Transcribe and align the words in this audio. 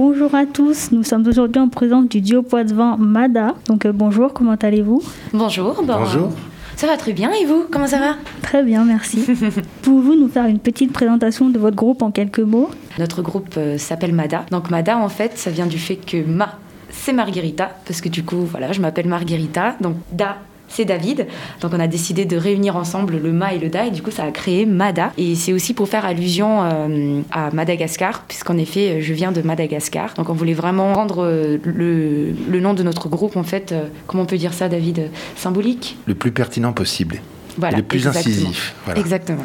Bonjour 0.00 0.32
à 0.32 0.46
tous, 0.46 0.92
nous 0.92 1.02
sommes 1.02 1.26
aujourd'hui 1.26 1.60
en 1.60 1.68
présence 1.68 2.08
du 2.08 2.20
duo 2.20 2.42
Poitvin 2.42 2.96
Mada. 2.96 3.56
Donc 3.66 3.84
euh, 3.84 3.90
bonjour, 3.92 4.32
comment 4.32 4.54
allez-vous? 4.54 5.02
Bonjour. 5.32 5.74
bon, 5.74 5.98
Bonjour. 5.98 6.30
Ça 6.76 6.86
va 6.86 6.96
très 6.96 7.12
bien 7.12 7.32
et 7.32 7.44
vous 7.44 7.64
Comment 7.68 7.88
ça 7.88 7.98
va? 7.98 8.14
Très 8.40 8.62
bien, 8.62 8.84
merci. 8.84 9.26
Pouvez-vous 9.82 10.14
nous 10.14 10.28
faire 10.28 10.46
une 10.46 10.60
petite 10.60 10.92
présentation 10.92 11.48
de 11.48 11.58
votre 11.58 11.74
groupe 11.74 12.02
en 12.02 12.12
quelques 12.12 12.38
mots? 12.38 12.70
Notre 13.00 13.22
groupe 13.22 13.52
euh, 13.56 13.76
s'appelle 13.76 14.14
Mada. 14.14 14.46
Donc 14.52 14.70
Mada 14.70 14.96
en 14.96 15.08
fait, 15.08 15.36
ça 15.36 15.50
vient 15.50 15.66
du 15.66 15.80
fait 15.80 15.96
que 15.96 16.24
Ma 16.24 16.50
c'est 16.90 17.12
Margherita 17.12 17.72
parce 17.84 18.00
que 18.00 18.08
du 18.08 18.22
coup 18.22 18.46
voilà, 18.48 18.70
je 18.70 18.80
m'appelle 18.80 19.08
Margherita. 19.08 19.74
Donc 19.80 19.96
Da 20.12 20.36
c'est 20.68 20.84
David. 20.84 21.26
Donc 21.60 21.72
on 21.74 21.80
a 21.80 21.86
décidé 21.86 22.24
de 22.24 22.36
réunir 22.36 22.76
ensemble 22.76 23.18
le 23.18 23.32
Ma 23.32 23.54
et 23.54 23.58
le 23.58 23.68
Da 23.68 23.86
et 23.86 23.90
du 23.90 24.02
coup 24.02 24.10
ça 24.10 24.24
a 24.24 24.30
créé 24.30 24.66
Mada. 24.66 25.12
Et 25.18 25.34
c'est 25.34 25.52
aussi 25.52 25.74
pour 25.74 25.88
faire 25.88 26.04
allusion 26.04 26.62
euh, 26.62 27.20
à 27.30 27.50
Madagascar 27.50 28.24
puisqu'en 28.28 28.56
effet 28.56 29.00
je 29.02 29.12
viens 29.14 29.32
de 29.32 29.42
Madagascar. 29.42 30.14
Donc 30.14 30.30
on 30.30 30.34
voulait 30.34 30.54
vraiment 30.54 30.92
rendre 30.92 31.24
euh, 31.24 31.58
le, 31.64 32.32
le 32.48 32.60
nom 32.60 32.74
de 32.74 32.82
notre 32.82 33.08
groupe 33.08 33.36
en 33.36 33.42
fait, 33.42 33.72
euh, 33.72 33.86
comment 34.06 34.22
on 34.22 34.26
peut 34.26 34.38
dire 34.38 34.52
ça 34.52 34.68
David 34.68 35.10
Symbolique? 35.36 35.96
Le 36.06 36.14
plus 36.14 36.30
pertinent 36.30 36.72
possible. 36.72 37.20
Voilà, 37.56 37.78
le 37.78 37.82
plus 37.82 37.98
exactement. 38.06 38.34
incisif. 38.34 38.74
Voilà. 38.84 39.00
Exactement. 39.00 39.44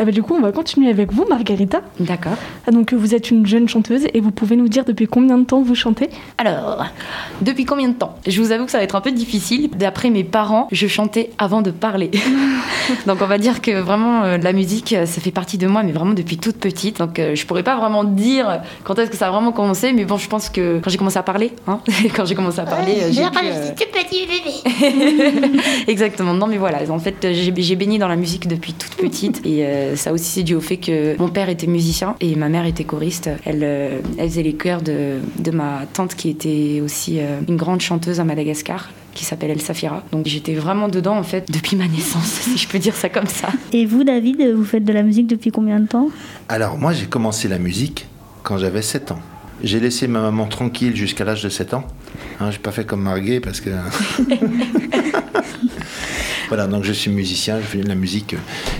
Ah 0.00 0.04
bah, 0.04 0.12
du 0.12 0.22
coup, 0.22 0.34
on 0.34 0.40
va 0.40 0.52
continuer 0.52 0.90
avec 0.90 1.12
vous, 1.12 1.24
Margarita. 1.28 1.82
D'accord. 1.98 2.36
Ah, 2.66 2.70
donc, 2.70 2.92
vous 2.92 3.14
êtes 3.14 3.30
une 3.30 3.46
jeune 3.46 3.68
chanteuse 3.68 4.06
et 4.14 4.20
vous 4.20 4.30
pouvez 4.30 4.56
nous 4.56 4.68
dire 4.68 4.84
depuis 4.84 5.06
combien 5.06 5.38
de 5.38 5.44
temps 5.44 5.60
vous 5.60 5.74
chantez? 5.74 6.08
Alors, 6.38 6.84
depuis 7.40 7.64
combien 7.64 7.88
de 7.88 7.94
temps? 7.94 8.16
Je 8.26 8.40
vous 8.40 8.52
avoue 8.52 8.64
que 8.64 8.70
ça 8.70 8.78
va 8.78 8.84
être 8.84 8.94
un 8.94 9.00
peu 9.00 9.10
difficile. 9.10 9.70
D'après 9.76 10.10
mes 10.10 10.24
parents, 10.24 10.68
je 10.72 10.86
chantais 10.86 11.30
avant 11.38 11.62
de 11.62 11.70
parler. 11.70 12.10
Donc 13.06 13.18
on 13.20 13.26
va 13.26 13.36
dire 13.36 13.60
que 13.60 13.80
vraiment 13.80 14.24
euh, 14.24 14.38
la 14.38 14.52
musique, 14.52 14.94
euh, 14.94 15.04
ça 15.04 15.20
fait 15.20 15.30
partie 15.30 15.58
de 15.58 15.66
moi, 15.66 15.82
mais 15.82 15.92
vraiment 15.92 16.14
depuis 16.14 16.38
toute 16.38 16.56
petite. 16.56 16.98
Donc 16.98 17.18
euh, 17.18 17.34
je 17.34 17.44
pourrais 17.44 17.62
pas 17.62 17.76
vraiment 17.76 18.04
dire 18.04 18.62
quand 18.84 18.98
est-ce 18.98 19.10
que 19.10 19.16
ça 19.16 19.28
a 19.28 19.30
vraiment 19.30 19.52
commencé, 19.52 19.92
mais 19.92 20.04
bon, 20.04 20.16
je 20.16 20.28
pense 20.28 20.48
que 20.48 20.80
quand 20.82 20.90
j'ai 20.90 20.98
commencé 20.98 21.18
à 21.18 21.22
parler, 21.22 21.52
hein, 21.66 21.80
quand 22.16 22.24
j'ai 22.24 22.34
commencé 22.34 22.60
à 22.60 22.64
parler, 22.64 22.94
euh, 23.00 23.12
j'ai 23.12 23.22
pu, 23.22 23.38
euh, 23.44 23.70
tout 23.76 23.84
petit 23.92 24.26
bébé. 24.26 25.60
Exactement. 25.86 26.34
Non, 26.34 26.46
mais 26.46 26.56
voilà. 26.56 26.78
En 26.90 26.98
fait, 26.98 27.16
j'ai 27.20 27.52
j'ai 27.56 27.76
baigné 27.76 27.98
dans 27.98 28.08
la 28.08 28.16
musique 28.16 28.48
depuis 28.48 28.72
toute 28.72 28.94
petite. 28.96 29.40
Et 29.44 29.64
euh, 29.64 29.87
ça 29.96 30.12
aussi, 30.12 30.24
c'est 30.24 30.42
dû 30.42 30.54
au 30.54 30.60
fait 30.60 30.76
que 30.76 31.16
mon 31.18 31.28
père 31.28 31.48
était 31.48 31.66
musicien 31.66 32.16
et 32.20 32.34
ma 32.36 32.48
mère 32.48 32.66
était 32.66 32.84
choriste. 32.84 33.30
Elle, 33.44 33.60
euh, 33.62 34.00
elle 34.18 34.28
faisait 34.28 34.42
les 34.42 34.54
chœurs 34.54 34.82
de, 34.82 35.18
de 35.38 35.50
ma 35.50 35.82
tante 35.92 36.14
qui 36.14 36.30
était 36.30 36.80
aussi 36.82 37.20
euh, 37.20 37.40
une 37.48 37.56
grande 37.56 37.80
chanteuse 37.80 38.20
à 38.20 38.24
Madagascar 38.24 38.90
qui 39.14 39.24
s'appelle 39.24 39.50
El 39.50 39.60
Safira. 39.60 40.04
Donc 40.12 40.26
j'étais 40.26 40.54
vraiment 40.54 40.88
dedans 40.88 41.16
en 41.16 41.22
fait 41.22 41.50
depuis 41.50 41.76
ma 41.76 41.88
naissance, 41.88 42.24
si 42.42 42.56
je 42.56 42.68
peux 42.68 42.78
dire 42.78 42.94
ça 42.94 43.08
comme 43.08 43.26
ça. 43.26 43.48
Et 43.72 43.84
vous, 43.86 44.04
David, 44.04 44.40
vous 44.54 44.64
faites 44.64 44.84
de 44.84 44.92
la 44.92 45.02
musique 45.02 45.26
depuis 45.26 45.50
combien 45.50 45.80
de 45.80 45.86
temps? 45.86 46.08
Alors 46.48 46.78
moi 46.78 46.92
j'ai 46.92 47.06
commencé 47.06 47.48
la 47.48 47.58
musique 47.58 48.06
quand 48.42 48.58
j'avais 48.58 48.82
7 48.82 49.12
ans. 49.12 49.18
J'ai 49.62 49.80
laissé 49.80 50.06
ma 50.06 50.20
maman 50.20 50.46
tranquille 50.46 50.94
jusqu'à 50.94 51.24
l'âge 51.24 51.42
de 51.42 51.48
7 51.48 51.74
ans. 51.74 51.84
Hein, 52.40 52.52
j'ai 52.52 52.58
pas 52.58 52.70
fait 52.70 52.84
comme 52.86 53.02
Marguet 53.02 53.40
parce 53.40 53.60
que... 53.60 53.70
voilà, 56.48 56.66
donc 56.66 56.84
je 56.84 56.92
suis 56.92 57.10
musicien, 57.10 57.58
je 57.60 57.64
fais 57.66 57.78
de 57.78 57.88
la 57.88 57.94
musique 57.94 58.34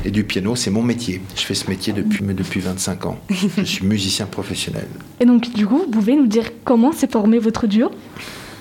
et 0.05 0.11
du 0.11 0.25
piano, 0.25 0.57
c'est 0.57 0.71
mon 0.71 0.83
métier. 0.83 1.21
Je 1.37 1.43
fais 1.43 1.55
ce 1.55 1.69
métier 1.69 1.93
depuis, 1.93 2.25
depuis 2.25 2.61
25 2.61 3.07
ans. 3.07 3.19
Je 3.57 3.63
suis 3.65 3.85
musicien 3.95 4.27
professionnel. 4.27 4.87
Et 5.21 5.27
donc, 5.27 5.53
du 5.55 5.67
coup, 5.67 5.79
vous 5.79 5.91
pouvez 5.91 6.17
nous 6.17 6.27
dire 6.27 6.45
comment 6.65 6.93
s'est 6.93 7.11
formé 7.11 7.39
votre 7.39 7.67
duo? 7.67 7.91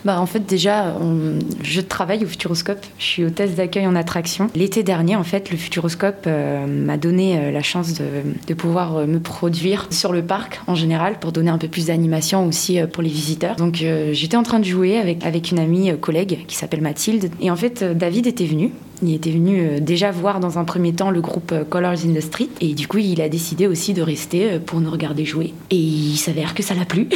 Bah, 0.06 0.22
en 0.22 0.26
fait, 0.26 0.46
déjà, 0.46 0.96
on- 1.02 1.40
je 1.64 1.82
travaille 1.82 2.24
au 2.24 2.28
Futuroscope. 2.28 2.80
Je 2.98 3.04
suis 3.04 3.26
hôtesse 3.26 3.56
d'accueil 3.56 3.88
en 3.88 3.96
attraction. 3.96 4.48
L'été 4.56 4.84
dernier, 4.84 5.16
en 5.18 5.24
fait, 5.24 5.50
le 5.52 5.58
Futuroscope 5.58 6.24
euh, 6.28 6.66
m'a 6.66 6.98
donné 6.98 7.38
euh, 7.38 7.52
la 7.52 7.62
chance 7.64 7.94
de, 7.96 8.06
de 8.48 8.54
pouvoir 8.54 8.96
euh, 8.98 9.06
me 9.06 9.20
produire 9.20 9.88
sur 9.90 10.14
le 10.14 10.22
parc 10.22 10.62
en 10.68 10.76
général 10.76 11.20
pour 11.20 11.32
donner 11.34 11.50
un 11.50 11.58
peu 11.58 11.68
plus 11.68 11.88
d'animation 11.88 12.46
aussi 12.46 12.80
euh, 12.80 12.88
pour 12.88 13.04
les 13.04 13.10
visiteurs. 13.10 13.56
Donc, 13.58 13.82
euh, 13.82 14.14
j'étais 14.14 14.38
en 14.38 14.44
train 14.44 14.60
de 14.60 14.66
jouer 14.66 14.98
avec, 14.98 15.26
avec 15.26 15.52
une 15.52 15.60
amie 15.60 15.90
euh, 15.92 15.98
collègue 15.98 16.46
qui 16.48 16.56
s'appelle 16.56 16.82
Mathilde. 16.82 17.30
Et 17.42 17.52
en 17.52 17.56
fait, 17.58 17.82
euh, 17.82 17.94
David 17.94 18.28
était 18.28 18.46
venu. 18.46 18.70
Il 19.04 19.14
était 19.14 19.32
venu 19.32 19.60
euh, 19.60 19.80
déjà 19.80 20.12
voir 20.12 20.40
dans 20.40 20.58
un 20.58 20.64
premier 20.64 20.94
temps 20.94 21.12
le 21.12 21.22
groupe 21.22 21.52
euh, 21.52 21.64
Colors 21.64 22.06
in 22.06 22.14
the 22.14 22.22
Street. 22.22 22.50
Et 22.62 22.74
du 22.74 22.88
coup, 22.88 22.98
il 22.98 23.22
a 23.22 23.30
décidé 23.30 23.68
aussi 23.68 23.94
de 23.94 24.02
rester 24.02 24.54
euh, 24.54 24.60
pour 24.60 24.80
nous 24.82 24.90
regarder 24.90 25.26
jouer. 25.26 25.54
Et 25.70 25.76
il 25.76 26.18
s'avère 26.18 26.56
que 26.56 26.64
ça 26.64 26.74
l'a 26.74 26.86
plu. 26.86 27.08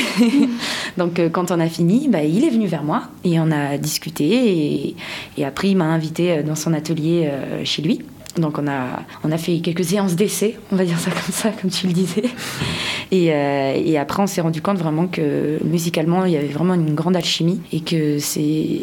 Donc 0.98 1.22
quand 1.32 1.52
on 1.52 1.60
a 1.60 1.68
fini, 1.68 2.08
bah, 2.08 2.24
il 2.24 2.44
est 2.44 2.50
venu 2.50 2.68
vers 2.68 2.84
moi 2.84 3.04
et 3.24 3.40
on 3.40 3.52
a 3.52 3.78
discuté 3.78 4.26
et, 4.26 4.96
et 5.38 5.46
après 5.46 5.70
il 5.70 5.78
m'a 5.78 5.86
invité 5.86 6.44
dans 6.44 6.56
son 6.56 6.74
atelier 6.74 7.30
chez 7.64 7.82
lui. 7.82 8.02
Donc 8.38 8.58
on 8.58 8.68
a, 8.68 9.02
on 9.24 9.32
a 9.32 9.38
fait 9.38 9.60
quelques 9.60 9.84
séances 9.84 10.16
d'essai, 10.16 10.58
on 10.72 10.78
va 10.78 10.86
dire 10.86 10.98
ça 10.98 11.12
comme 11.12 11.34
ça, 11.34 11.50
comme 11.50 11.70
tu 11.70 11.88
le 11.88 11.94
disais. 11.94 12.24
Et, 13.14 13.34
euh, 13.34 13.74
et 13.76 13.98
après 13.98 14.24
on 14.24 14.28
s'est 14.28 14.40
rendu 14.40 14.62
compte 14.62 14.78
vraiment 14.78 15.06
que 15.06 15.60
musicalement 15.66 16.24
il 16.24 16.32
y 16.32 16.38
avait 16.38 16.48
vraiment 16.48 16.76
une 16.76 16.96
grande 16.96 17.18
alchimie 17.18 17.60
et 17.74 17.82
que 17.82 18.20
c'est 18.20 18.80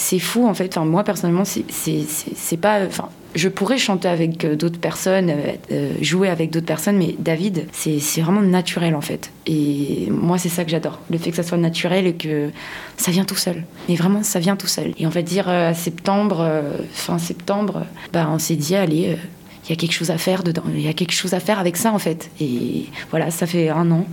c'est 0.00 0.18
fou 0.18 0.46
en 0.46 0.54
fait. 0.54 0.76
Enfin, 0.76 0.86
moi 0.86 1.04
personnellement 1.04 1.44
c'est 1.44 2.56
pas... 2.56 2.84
Enfin, 2.86 3.08
je 3.34 3.48
pourrais 3.48 3.78
chanter 3.78 4.08
avec 4.08 4.44
euh, 4.44 4.56
d'autres 4.56 4.80
personnes, 4.80 5.30
euh, 5.30 5.52
euh, 5.70 5.92
jouer 6.00 6.28
avec 6.28 6.50
d'autres 6.50 6.66
personnes, 6.66 6.96
mais 6.96 7.14
David, 7.18 7.66
c'est 7.72 8.20
vraiment 8.20 8.40
naturel 8.40 8.96
en 8.96 9.00
fait. 9.00 9.30
Et 9.46 10.08
moi, 10.10 10.36
c'est 10.38 10.48
ça 10.48 10.64
que 10.64 10.70
j'adore. 10.70 10.98
Le 11.10 11.18
fait 11.18 11.30
que 11.30 11.36
ça 11.36 11.44
soit 11.44 11.58
naturel 11.58 12.06
et 12.06 12.14
que 12.14 12.50
ça 12.96 13.12
vient 13.12 13.24
tout 13.24 13.36
seul. 13.36 13.64
Mais 13.88 13.94
vraiment, 13.94 14.24
ça 14.24 14.40
vient 14.40 14.56
tout 14.56 14.66
seul. 14.66 14.94
Et 14.98 15.06
on 15.06 15.10
va 15.10 15.22
dire 15.22 15.44
euh, 15.48 15.74
septembre, 15.74 16.44
fin 16.92 17.18
septembre, 17.18 17.86
bah, 18.12 18.28
on 18.32 18.38
s'est 18.38 18.56
dit, 18.56 18.74
allez, 18.74 19.16
il 19.64 19.70
y 19.70 19.72
a 19.72 19.76
quelque 19.76 19.92
chose 19.92 20.10
à 20.10 20.18
faire 20.18 20.42
dedans. 20.42 20.64
Il 20.74 20.80
y 20.80 20.88
a 20.88 20.92
quelque 20.92 21.12
chose 21.12 21.34
à 21.34 21.40
faire 21.40 21.60
avec 21.60 21.76
ça 21.76 21.92
en 21.92 21.98
fait. 21.98 22.30
Et 22.40 22.86
voilà, 23.10 23.30
ça 23.30 23.46
fait 23.46 23.68
un 23.68 23.90
an, 23.92 24.06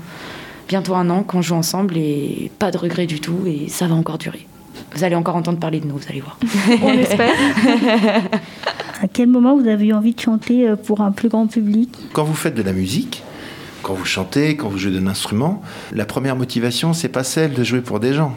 bientôt 0.68 0.94
un 0.94 1.10
an 1.10 1.24
qu'on 1.24 1.42
joue 1.42 1.56
ensemble 1.56 1.98
et 1.98 2.52
pas 2.60 2.70
de 2.70 2.78
regret 2.78 3.08
du 3.08 3.20
tout. 3.20 3.40
Et 3.48 3.68
ça 3.68 3.88
va 3.88 3.96
encore 3.96 4.20
durer. 4.20 4.46
Vous 4.96 5.04
allez 5.04 5.16
encore 5.16 5.36
entendre 5.36 5.60
parler 5.60 5.80
de 5.80 5.88
nous, 5.88 5.98
vous 5.98 6.06
allez 6.10 6.22
voir. 6.22 6.38
On 6.82 6.94
espère. 6.94 7.34
À 9.02 9.08
quel 9.08 9.28
moment 9.28 9.56
vous 9.58 9.68
avez 9.68 9.88
eu 9.88 9.94
envie 9.94 10.14
de 10.14 10.20
chanter 10.20 10.68
euh, 10.68 10.76
pour 10.76 11.02
un 11.02 11.12
plus 11.12 11.30
grand 11.30 11.46
public? 11.48 11.96
Quand 12.14 12.24
vous 12.24 12.34
faites 12.34 12.56
de 12.56 12.64
la 12.64 12.74
musique, 12.74 13.24
quand 13.84 13.94
vous 13.94 14.06
chantez, 14.06 14.56
quand 14.56 14.70
vous 14.70 14.78
jouez 14.78 14.92
d'un 14.92 15.08
instrument, 15.08 15.62
la 15.94 16.06
première 16.06 16.36
motivation, 16.36 16.94
c'est 16.94 17.10
pas 17.10 17.24
celle 17.24 17.54
de 17.54 17.64
jouer 17.64 17.82
pour 17.82 18.00
des 18.00 18.14
gens. 18.14 18.36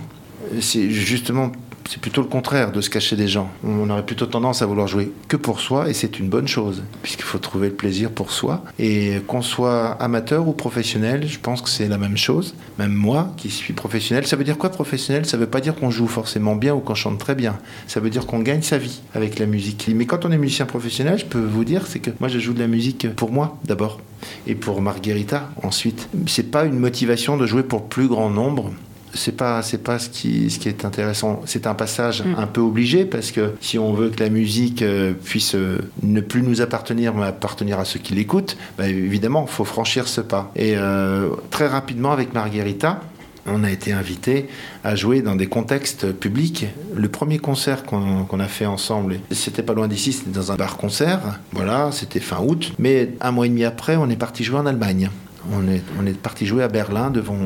C'est 0.60 0.90
justement, 0.90 1.50
c'est 1.88 2.00
plutôt 2.00 2.22
le 2.22 2.28
contraire 2.28 2.72
de 2.72 2.80
se 2.80 2.90
cacher 2.90 3.16
des 3.16 3.28
gens. 3.28 3.50
On 3.64 3.88
aurait 3.90 4.04
plutôt 4.04 4.26
tendance 4.26 4.62
à 4.62 4.66
vouloir 4.66 4.86
jouer 4.86 5.12
que 5.28 5.36
pour 5.36 5.60
soi, 5.60 5.88
et 5.88 5.94
c'est 5.94 6.18
une 6.18 6.28
bonne 6.28 6.48
chose, 6.48 6.82
puisqu'il 7.02 7.24
faut 7.24 7.38
trouver 7.38 7.68
le 7.68 7.74
plaisir 7.74 8.10
pour 8.10 8.30
soi. 8.32 8.62
Et 8.78 9.20
qu'on 9.26 9.42
soit 9.42 9.92
amateur 10.02 10.46
ou 10.48 10.52
professionnel, 10.52 11.26
je 11.26 11.38
pense 11.38 11.62
que 11.62 11.68
c'est 11.68 11.88
la 11.88 11.98
même 11.98 12.16
chose. 12.16 12.54
Même 12.78 12.92
moi, 12.92 13.32
qui 13.36 13.50
suis 13.50 13.72
professionnel, 13.72 14.26
ça 14.26 14.36
veut 14.36 14.44
dire 14.44 14.58
quoi 14.58 14.70
professionnel? 14.70 15.26
Ça 15.26 15.36
veut 15.36 15.46
pas 15.46 15.60
dire 15.60 15.74
qu'on 15.74 15.90
joue 15.90 16.06
forcément 16.06 16.56
bien 16.56 16.74
ou 16.74 16.80
qu'on 16.80 16.94
chante 16.94 17.18
très 17.18 17.34
bien. 17.34 17.58
Ça 17.86 18.00
veut 18.00 18.10
dire 18.10 18.26
qu'on 18.26 18.40
gagne 18.40 18.62
sa 18.62 18.78
vie 18.78 19.00
avec 19.14 19.38
la 19.38 19.46
musique. 19.46 19.90
Mais 19.94 20.06
quand 20.06 20.24
on 20.24 20.32
est 20.32 20.38
musicien 20.38 20.66
professionnel, 20.66 21.18
je 21.18 21.24
peux 21.24 21.44
vous 21.44 21.64
dire, 21.64 21.86
c'est 21.86 21.98
que 21.98 22.10
moi, 22.20 22.28
je 22.28 22.38
joue 22.38 22.52
de 22.52 22.60
la 22.60 22.68
musique 22.68 23.14
pour 23.14 23.32
moi 23.32 23.58
d'abord 23.64 24.00
et 24.46 24.54
pour 24.54 24.82
Margherita 24.82 25.50
ensuite. 25.62 26.08
C'est 26.26 26.50
pas 26.50 26.64
une 26.64 26.78
motivation 26.78 27.36
de 27.36 27.46
jouer 27.46 27.62
pour 27.62 27.88
plus 27.88 28.08
grand 28.08 28.30
nombre. 28.30 28.72
C'est 29.14 29.36
pas 29.36 29.62
c'est 29.62 29.82
pas 29.82 29.98
ce 29.98 30.08
qui 30.08 30.50
ce 30.50 30.58
qui 30.58 30.68
est 30.68 30.84
intéressant. 30.84 31.42
C'est 31.46 31.66
un 31.66 31.74
passage 31.74 32.22
Mm. 32.30 32.34
un 32.38 32.46
peu 32.46 32.60
obligé 32.60 33.04
parce 33.04 33.30
que 33.30 33.52
si 33.60 33.78
on 33.78 33.92
veut 33.92 34.10
que 34.10 34.22
la 34.22 34.30
musique 34.30 34.82
euh, 34.82 35.12
puisse 35.12 35.54
euh, 35.54 35.78
ne 36.02 36.20
plus 36.20 36.42
nous 36.42 36.60
appartenir 36.60 37.14
mais 37.14 37.26
appartenir 37.26 37.78
à 37.78 37.84
ceux 37.84 38.00
qui 38.00 38.14
l'écoutent, 38.14 38.56
bah, 38.78 38.88
évidemment, 38.88 39.46
il 39.48 39.52
faut 39.52 39.64
franchir 39.64 40.08
ce 40.08 40.20
pas. 40.20 40.50
Et 40.56 40.76
euh, 40.76 41.30
très 41.50 41.66
rapidement 41.66 42.12
avec 42.12 42.34
Margherita, 42.34 43.00
on 43.46 43.64
a 43.64 43.70
été 43.70 43.92
invité 43.92 44.48
à 44.84 44.94
jouer 44.96 45.22
dans 45.22 45.34
des 45.34 45.46
contextes 45.46 46.12
publics. 46.12 46.66
Le 46.94 47.08
premier 47.08 47.38
concert 47.38 47.84
qu'on 47.84 48.24
qu'on 48.24 48.40
a 48.40 48.48
fait 48.48 48.66
ensemble, 48.66 49.18
c'était 49.30 49.62
pas 49.62 49.74
loin 49.74 49.88
d'ici, 49.88 50.12
c'était 50.12 50.30
dans 50.30 50.52
un 50.52 50.56
bar-concert. 50.56 51.20
Voilà, 51.52 51.90
c'était 51.92 52.20
fin 52.20 52.40
août. 52.40 52.72
Mais 52.78 53.14
un 53.20 53.30
mois 53.30 53.46
et 53.46 53.48
demi 53.48 53.64
après, 53.64 53.96
on 53.96 54.08
est 54.10 54.16
parti 54.16 54.44
jouer 54.44 54.58
en 54.58 54.66
Allemagne. 54.66 55.10
On 55.52 55.66
est, 55.68 55.82
on 55.98 56.06
est 56.06 56.16
parti 56.16 56.44
jouer 56.44 56.62
à 56.62 56.68
Berlin 56.68 57.10
devant 57.10 57.36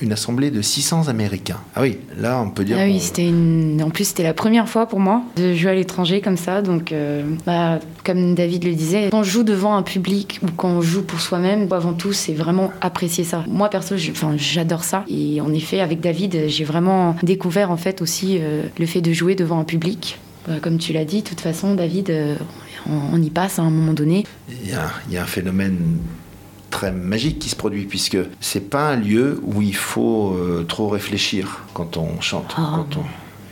une 0.00 0.12
assemblée 0.12 0.50
de 0.50 0.60
600 0.60 1.08
Américains. 1.08 1.60
Ah 1.76 1.82
oui, 1.82 1.98
là, 2.18 2.40
on 2.44 2.50
peut 2.50 2.64
dire. 2.64 2.76
Ah 2.80 2.84
oui, 2.84 2.94
qu'on- 2.94 3.00
c'était 3.00 3.26
une... 3.28 3.80
en 3.82 3.90
plus 3.90 4.04
c'était 4.08 4.24
la 4.24 4.34
première 4.34 4.68
fois 4.68 4.86
pour 4.86 4.98
moi 4.98 5.22
de 5.36 5.54
jouer 5.54 5.70
à 5.70 5.74
l'étranger 5.74 6.20
comme 6.20 6.36
ça. 6.36 6.62
Donc, 6.62 6.90
euh, 6.90 7.22
bah, 7.46 7.78
comme 8.04 8.34
David 8.34 8.64
le 8.64 8.74
disait, 8.74 9.08
quand 9.10 9.20
on 9.20 9.22
joue 9.22 9.44
devant 9.44 9.76
un 9.76 9.82
public 9.82 10.40
ou 10.42 10.46
quand 10.56 10.68
on 10.68 10.80
joue 10.82 11.02
pour 11.02 11.20
soi-même, 11.20 11.68
avant 11.72 11.92
tout, 11.92 12.12
c'est 12.12 12.34
vraiment 12.34 12.72
apprécier 12.80 13.22
ça. 13.24 13.44
Moi 13.48 13.68
perso, 13.70 13.94
j'adore 14.36 14.82
ça. 14.84 15.04
Et 15.08 15.40
en 15.40 15.52
effet, 15.52 15.80
avec 15.80 16.00
David, 16.00 16.48
j'ai 16.48 16.64
vraiment 16.64 17.14
découvert 17.22 17.70
en 17.70 17.76
fait 17.76 18.02
aussi 18.02 18.38
euh, 18.40 18.62
le 18.78 18.86
fait 18.86 19.00
de 19.00 19.12
jouer 19.12 19.36
devant 19.36 19.60
un 19.60 19.64
public. 19.64 20.18
Bah, 20.48 20.54
comme 20.60 20.78
tu 20.78 20.92
l'as 20.92 21.04
dit, 21.04 21.22
de 21.22 21.28
toute 21.28 21.40
façon, 21.40 21.74
David, 21.74 22.10
euh, 22.10 22.34
on, 22.90 23.14
on 23.16 23.22
y 23.22 23.30
passe 23.30 23.58
à 23.58 23.62
un 23.62 23.70
moment 23.70 23.92
donné. 23.94 24.24
il 24.62 24.70
y, 24.70 24.74
a, 24.74 24.90
il 25.08 25.14
y 25.14 25.16
a 25.16 25.22
un 25.22 25.26
phénomène 25.26 25.78
très 26.74 26.90
magique 26.90 27.38
qui 27.38 27.48
se 27.48 27.54
produit 27.54 27.84
puisque 27.84 28.18
c'est 28.40 28.68
pas 28.68 28.90
un 28.90 28.96
lieu 28.96 29.40
où 29.44 29.62
il 29.62 29.76
faut 29.76 30.34
euh, 30.34 30.64
trop 30.64 30.88
réfléchir 30.88 31.62
quand 31.72 31.96
on 31.96 32.20
chante. 32.20 32.52
Ah, 32.58 32.72
quand 32.74 32.98
on- 32.98 33.04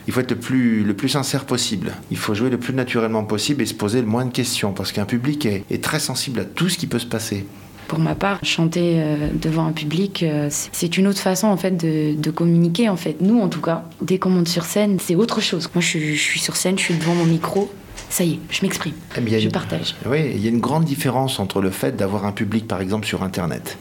Il 0.09 0.13
faut 0.13 0.19
être 0.21 0.33
le 0.33 0.39
plus, 0.39 0.83
le 0.83 0.95
plus 0.95 1.09
sincère 1.09 1.45
possible. 1.45 1.93
Il 2.11 2.17
faut 2.17 2.35
jouer 2.35 2.51
le 2.51 2.59
plus 2.59 2.75
naturellement 2.75 3.23
possible 3.23 3.63
et 3.63 3.67
se 3.67 3.75
poser 3.75 4.01
le 4.01 4.09
moins 4.09 4.25
de 4.25 4.33
questions 4.33 4.73
parce 4.73 4.91
qu'un 4.91 5.05
public 5.05 5.47
est, 5.47 5.63
est 5.71 5.83
très 5.83 6.01
sensible 6.01 6.41
à 6.41 6.45
tout 6.45 6.69
ce 6.69 6.77
qui 6.77 6.89
peut 6.89 6.99
se 6.99 7.07
passer 7.07 7.47
pour 7.89 7.99
ma 7.99 8.15
part, 8.15 8.39
chanter 8.43 8.95
euh, 8.97 9.29
devant 9.35 9.67
un 9.67 9.73
public, 9.73 10.23
euh, 10.23 10.49
c'est 10.51 10.97
une 10.97 11.07
autre 11.07 11.19
façon 11.19 11.49
en 11.49 11.59
fait 11.59 11.73
de, 11.73 12.15
de, 12.15 12.31
communiquer 12.31 12.89
en 12.89 12.97
fait. 12.97 13.17
Nous 13.21 13.39
en 13.39 13.49
tout 13.49 13.61
cas, 13.61 13.85
dès 14.01 14.19
qu'on 14.19 14.31
monte 14.31 14.49
sur 14.49 14.65
scène, 14.65 14.97
c'est 14.99 15.15
autre 15.15 15.43
chose. 15.43 15.69
Moi, 15.75 15.83
je, 15.83 15.99
je, 15.99 16.15
suis 16.15 16.41
sur 16.41 16.57
scène, 16.57 16.79
je 16.79 16.85
suis 16.85 16.95
devant 16.95 17.15
mon 17.15 17.27
micro. 17.27 17.71
Ça 18.13 18.25
y 18.25 18.33
est, 18.33 18.39
je 18.51 18.61
m'exprime, 18.61 18.93
eh 19.17 19.41
je 19.41 19.49
partage. 19.49 19.95
Oui, 20.05 20.33
il 20.35 20.43
y 20.43 20.47
a 20.47 20.51
une 20.51 20.61
grande 20.61 20.85
différence 20.85 21.41
entre 21.41 21.63
le 21.63 21.71
fait 21.71 21.97
d'avoir 21.97 22.27
un 22.27 22.33
public, 22.33 22.69
par 22.69 22.83
exemple, 22.83 23.07
sur 23.07 23.23
Internet. 23.23 23.79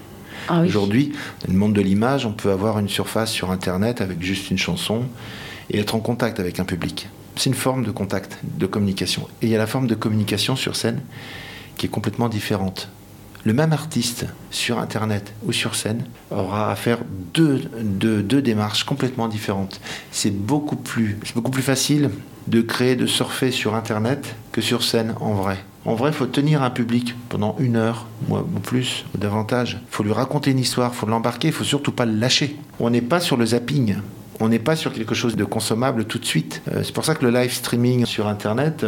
Ah, 0.47 0.61
oui. 0.61 0.69
Aujourd'hui, 0.69 1.11
dans 1.45 1.51
le 1.51 1.59
monde 1.59 1.73
de 1.73 1.81
l'image, 1.81 2.25
on 2.25 2.31
peut 2.31 2.49
avoir 2.49 2.79
une 2.79 2.87
surface 2.87 3.29
sur 3.29 3.51
Internet 3.51 3.99
avec 3.99 4.23
juste 4.23 4.49
une 4.49 4.57
chanson 4.57 5.03
et 5.69 5.79
être 5.79 5.95
en 5.95 5.99
contact 5.99 6.39
avec 6.39 6.61
un 6.61 6.63
public. 6.63 7.09
C'est 7.35 7.49
une 7.49 7.55
forme 7.57 7.83
de 7.83 7.91
contact, 7.91 8.37
de 8.43 8.65
communication. 8.65 9.27
Et 9.41 9.47
il 9.47 9.49
y 9.49 9.55
a 9.55 9.57
la 9.57 9.67
forme 9.67 9.87
de 9.87 9.95
communication 9.95 10.55
sur 10.55 10.77
scène 10.77 11.01
qui 11.75 11.87
est 11.87 11.89
complètement 11.89 12.29
différente. 12.29 12.87
Le 13.43 13.53
même 13.53 13.73
artiste 13.73 14.25
sur 14.51 14.77
Internet 14.77 15.33
ou 15.45 15.51
sur 15.51 15.75
scène 15.75 16.03
aura 16.29 16.71
à 16.71 16.75
faire 16.75 16.99
deux, 17.33 17.61
deux, 17.81 18.41
démarches 18.41 18.83
complètement 18.83 19.27
différentes. 19.27 19.81
C'est 20.11 20.29
beaucoup, 20.29 20.75
plus, 20.75 21.17
beaucoup 21.33 21.49
plus 21.49 21.63
facile 21.63 22.11
de 22.47 22.61
créer, 22.61 22.95
de 22.95 23.07
surfer 23.07 23.51
sur 23.51 23.73
Internet 23.73 24.35
que 24.51 24.61
sur 24.61 24.83
scène 24.83 25.15
en 25.19 25.33
vrai. 25.33 25.57
En 25.85 25.95
vrai, 25.95 26.11
il 26.11 26.13
faut 26.13 26.27
tenir 26.27 26.61
un 26.61 26.69
public 26.69 27.15
pendant 27.29 27.55
une 27.57 27.75
heure, 27.75 28.05
ou 28.29 28.37
plus, 28.59 29.05
ou 29.15 29.17
davantage. 29.17 29.79
Il 29.81 29.91
faut 29.91 30.03
lui 30.03 30.13
raconter 30.13 30.51
une 30.51 30.59
histoire, 30.59 30.91
il 30.93 30.97
faut 30.97 31.07
l'embarquer, 31.07 31.47
il 31.47 31.53
faut 31.53 31.63
surtout 31.63 31.91
pas 31.91 32.05
le 32.05 32.13
lâcher. 32.13 32.55
On 32.79 32.91
n'est 32.91 33.01
pas 33.01 33.19
sur 33.19 33.37
le 33.37 33.47
zapping 33.47 33.95
on 34.41 34.49
n'est 34.49 34.59
pas 34.59 34.75
sur 34.75 34.91
quelque 34.91 35.15
chose 35.15 35.35
de 35.35 35.43
consommable 35.43 36.05
tout 36.05 36.17
de 36.17 36.25
suite. 36.25 36.61
Euh, 36.71 36.81
c'est 36.83 36.93
pour 36.93 37.05
ça 37.05 37.15
que 37.15 37.25
le 37.25 37.31
live 37.31 37.51
streaming 37.51 38.05
sur 38.05 38.27
Internet 38.27 38.85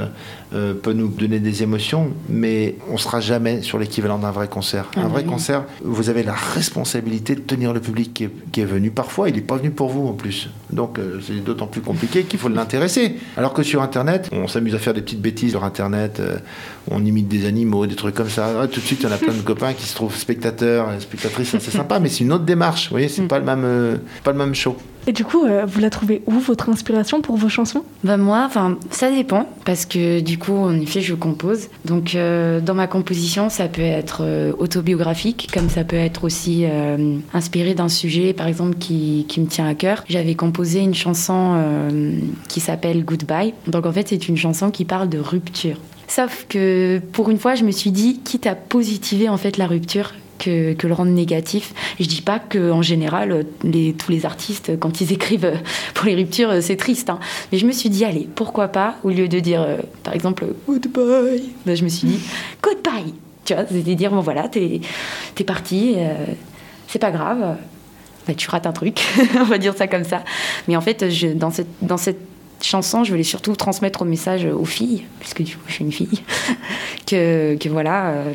euh, 0.54 0.74
peut 0.74 0.94
nous 0.94 1.08
donner 1.08 1.40
des 1.40 1.64
émotions, 1.64 2.12
mais 2.30 2.76
on 2.90 2.98
sera 2.98 3.20
jamais 3.20 3.62
sur 3.62 3.78
l'équivalent 3.78 4.18
d'un 4.18 4.32
vrai 4.32 4.48
concert. 4.48 4.90
Un 4.96 5.08
vrai 5.08 5.24
concert, 5.24 5.66
vous 5.84 6.10
avez 6.10 6.24
la 6.24 6.34
responsabilité 6.34 7.36
de 7.36 7.42
tenir 7.42 7.74
le 7.74 7.80
public 7.80 8.14
qui 8.14 8.24
est, 8.26 8.52
qui 8.52 8.62
est 8.62 8.66
venu. 8.66 8.92
Parfois, 8.92 9.30
il 9.30 9.36
n'est 9.36 9.42
pas 9.42 9.58
venu 9.58 9.72
pour 9.72 9.90
vous 9.90 10.08
en 10.08 10.14
plus. 10.14 10.50
Donc, 10.74 11.00
euh, 11.00 11.20
c'est 11.26 11.44
d'autant 11.44 11.68
plus 11.68 11.82
compliqué 11.82 12.24
qu'il 12.24 12.40
faut 12.40 12.50
l'intéresser. 12.50 13.16
Alors 13.38 13.54
que 13.54 13.64
sur 13.64 13.82
Internet, 13.82 14.30
on 14.32 14.48
s'amuse 14.48 14.76
à 14.76 14.80
faire 14.80 14.94
des 14.94 15.02
petites 15.02 15.22
bêtises 15.22 15.52
sur 15.52 15.64
Internet, 15.64 16.20
euh, 16.20 16.38
on 16.90 17.04
imite 17.06 17.28
des 17.28 17.46
animaux, 17.46 17.86
des 17.86 17.96
trucs 17.96 18.16
comme 18.16 18.30
ça. 18.30 18.68
Tout 18.72 18.80
de 18.80 18.86
suite, 18.86 19.00
il 19.02 19.04
y 19.06 19.10
en 19.10 19.12
a 19.16 19.18
plein 19.18 19.34
de 19.34 19.42
copains 19.42 19.74
qui 19.74 19.86
se 19.86 19.96
trouvent 19.96 20.16
spectateurs, 20.16 20.90
spectatrices, 21.00 21.56
c'est 21.60 21.72
sympa, 21.72 22.00
mais 22.00 22.10
c'est 22.10 22.24
une 22.24 22.34
autre 22.34 22.46
démarche. 22.46 22.86
Vous 22.86 22.92
voyez, 22.96 23.08
c'est 23.10 23.22
Mm. 23.24 23.28
pas 23.28 23.40
le 23.40 23.46
même, 23.46 23.64
euh, 23.64 23.96
pas 24.24 24.32
le 24.32 24.38
même 24.38 24.56
show. 24.56 24.76
Et 25.06 25.12
du 25.12 25.26
coup, 25.26 25.44
euh, 25.44 25.66
vous 25.68 25.82
la 25.82 25.90
trouvez 25.90 26.22
où, 26.28 26.40
votre 26.40 26.70
inspiration 26.70 27.20
pour 27.22 27.36
vos 27.36 27.50
chansons? 27.50 27.84
Bah 28.06 28.16
moi, 28.16 28.44
enfin, 28.46 28.78
ça 28.90 29.12
dépend 29.12 29.50
parce 29.66 29.86
que 29.86 30.22
du 30.22 30.38
coup, 30.38 30.56
en 30.56 30.80
effet, 30.80 31.02
je 31.02 31.14
compose. 31.14 31.68
Donc, 31.84 32.16
euh, 32.16 32.62
dans 32.62 32.74
ma 32.74 32.88
composition, 32.88 33.50
ça 33.50 33.68
peut 33.68 33.82
être 33.82 34.20
euh, 34.22 34.54
autobiographique, 34.58 35.50
comme 35.54 35.70
ça 35.70 35.84
peut 35.84 35.98
être 35.98 36.24
aussi 36.24 36.64
euh, 36.64 37.18
inspiré 37.34 37.74
d'un 37.74 37.90
sujet, 37.90 38.32
par 38.32 38.48
exemple, 38.48 38.78
qui, 38.78 39.26
qui 39.28 39.42
me 39.42 39.48
tient 39.48 39.68
à 39.68 39.76
cœur. 39.76 40.06
J'avais 40.08 40.36
composé 40.36 40.63
une 40.64 40.96
chanson 40.96 41.54
euh, 41.56 42.20
qui 42.48 42.60
s'appelle 42.60 43.04
Goodbye. 43.04 43.54
Donc, 43.68 43.86
en 43.86 43.92
fait, 43.92 44.08
c'est 44.10 44.28
une 44.28 44.38
chanson 44.38 44.72
qui 44.72 44.86
parle 44.86 45.10
de 45.10 45.20
rupture. 45.20 45.78
Sauf 46.08 46.46
que 46.50 47.02
pour 47.12 47.30
une 47.30 47.40
fois, 47.40 47.56
je 47.56 47.64
me 47.64 47.72
suis 47.72 47.92
dit, 47.92 48.20
quitte 48.24 48.48
à 48.48 48.56
positiver 48.56 49.30
en 49.30 49.38
fait 49.38 49.58
la 49.58 49.68
rupture, 49.68 50.12
que, 50.44 50.74
que, 50.74 50.88
le 50.88 50.94
rendre 50.94 51.12
négatif. 51.12 51.74
Je 52.00 52.06
dis 52.06 52.22
pas 52.22 52.40
que 52.40 52.72
en 52.72 52.82
général 52.82 53.46
les, 53.64 53.94
tous 53.94 54.12
les 54.12 54.26
artistes 54.26 54.78
quand 54.80 55.02
ils 55.02 55.14
écrivent 55.14 55.46
euh, 55.46 55.58
pour 55.94 56.06
les 56.06 56.16
ruptures 56.16 56.62
c'est 56.62 56.76
triste, 56.76 57.10
hein. 57.10 57.20
mais 57.52 57.58
je 57.58 57.66
me 57.66 57.72
suis 57.72 57.90
dit 57.90 58.06
allez 58.06 58.28
pourquoi 58.36 58.68
pas 58.68 58.96
au 59.04 59.10
lieu 59.10 59.28
de 59.28 59.40
dire 59.40 59.62
euh, 59.62 59.78
par 60.04 60.14
exemple 60.14 60.46
goodbye, 60.68 61.54
ben, 61.66 61.76
je 61.76 61.84
me 61.84 61.90
suis 61.90 62.08
dit 62.08 62.20
goodbye, 62.62 63.14
tu 63.46 63.54
vois, 63.54 63.66
c'est 63.70 63.96
dire 63.96 64.12
bon 64.12 64.22
voilà 64.22 64.48
t'es 64.48 64.82
es 65.40 65.44
parti, 65.44 65.96
euh, 65.98 66.26
c'est 66.88 67.00
pas 67.00 67.12
grave, 67.12 67.58
ben, 68.28 68.36
tu 68.36 68.50
rates 68.50 68.66
un 68.66 68.72
truc, 68.72 69.02
on 69.36 69.44
va 69.44 69.58
dire 69.58 69.76
ça 69.76 69.88
comme 69.88 70.04
ça. 70.04 70.24
Mais 70.68 70.76
en 70.76 70.82
fait 70.82 71.10
je, 71.10 71.28
dans 71.28 71.52
cette 71.52 71.68
dans 71.82 71.98
cette 71.98 72.33
chanson, 72.66 73.04
je 73.04 73.12
voulais 73.12 73.24
surtout 73.24 73.56
transmettre 73.56 74.02
au 74.02 74.06
message 74.06 74.46
aux 74.46 74.66
filles, 74.66 75.04
puisque 75.20 75.44
du 75.44 75.56
coup 75.56 75.64
je 75.68 75.74
suis 75.74 75.84
une 75.84 75.92
fille, 75.92 76.22
que, 77.06 77.56
que 77.56 77.70
voilà, 77.70 78.08
euh, 78.08 78.34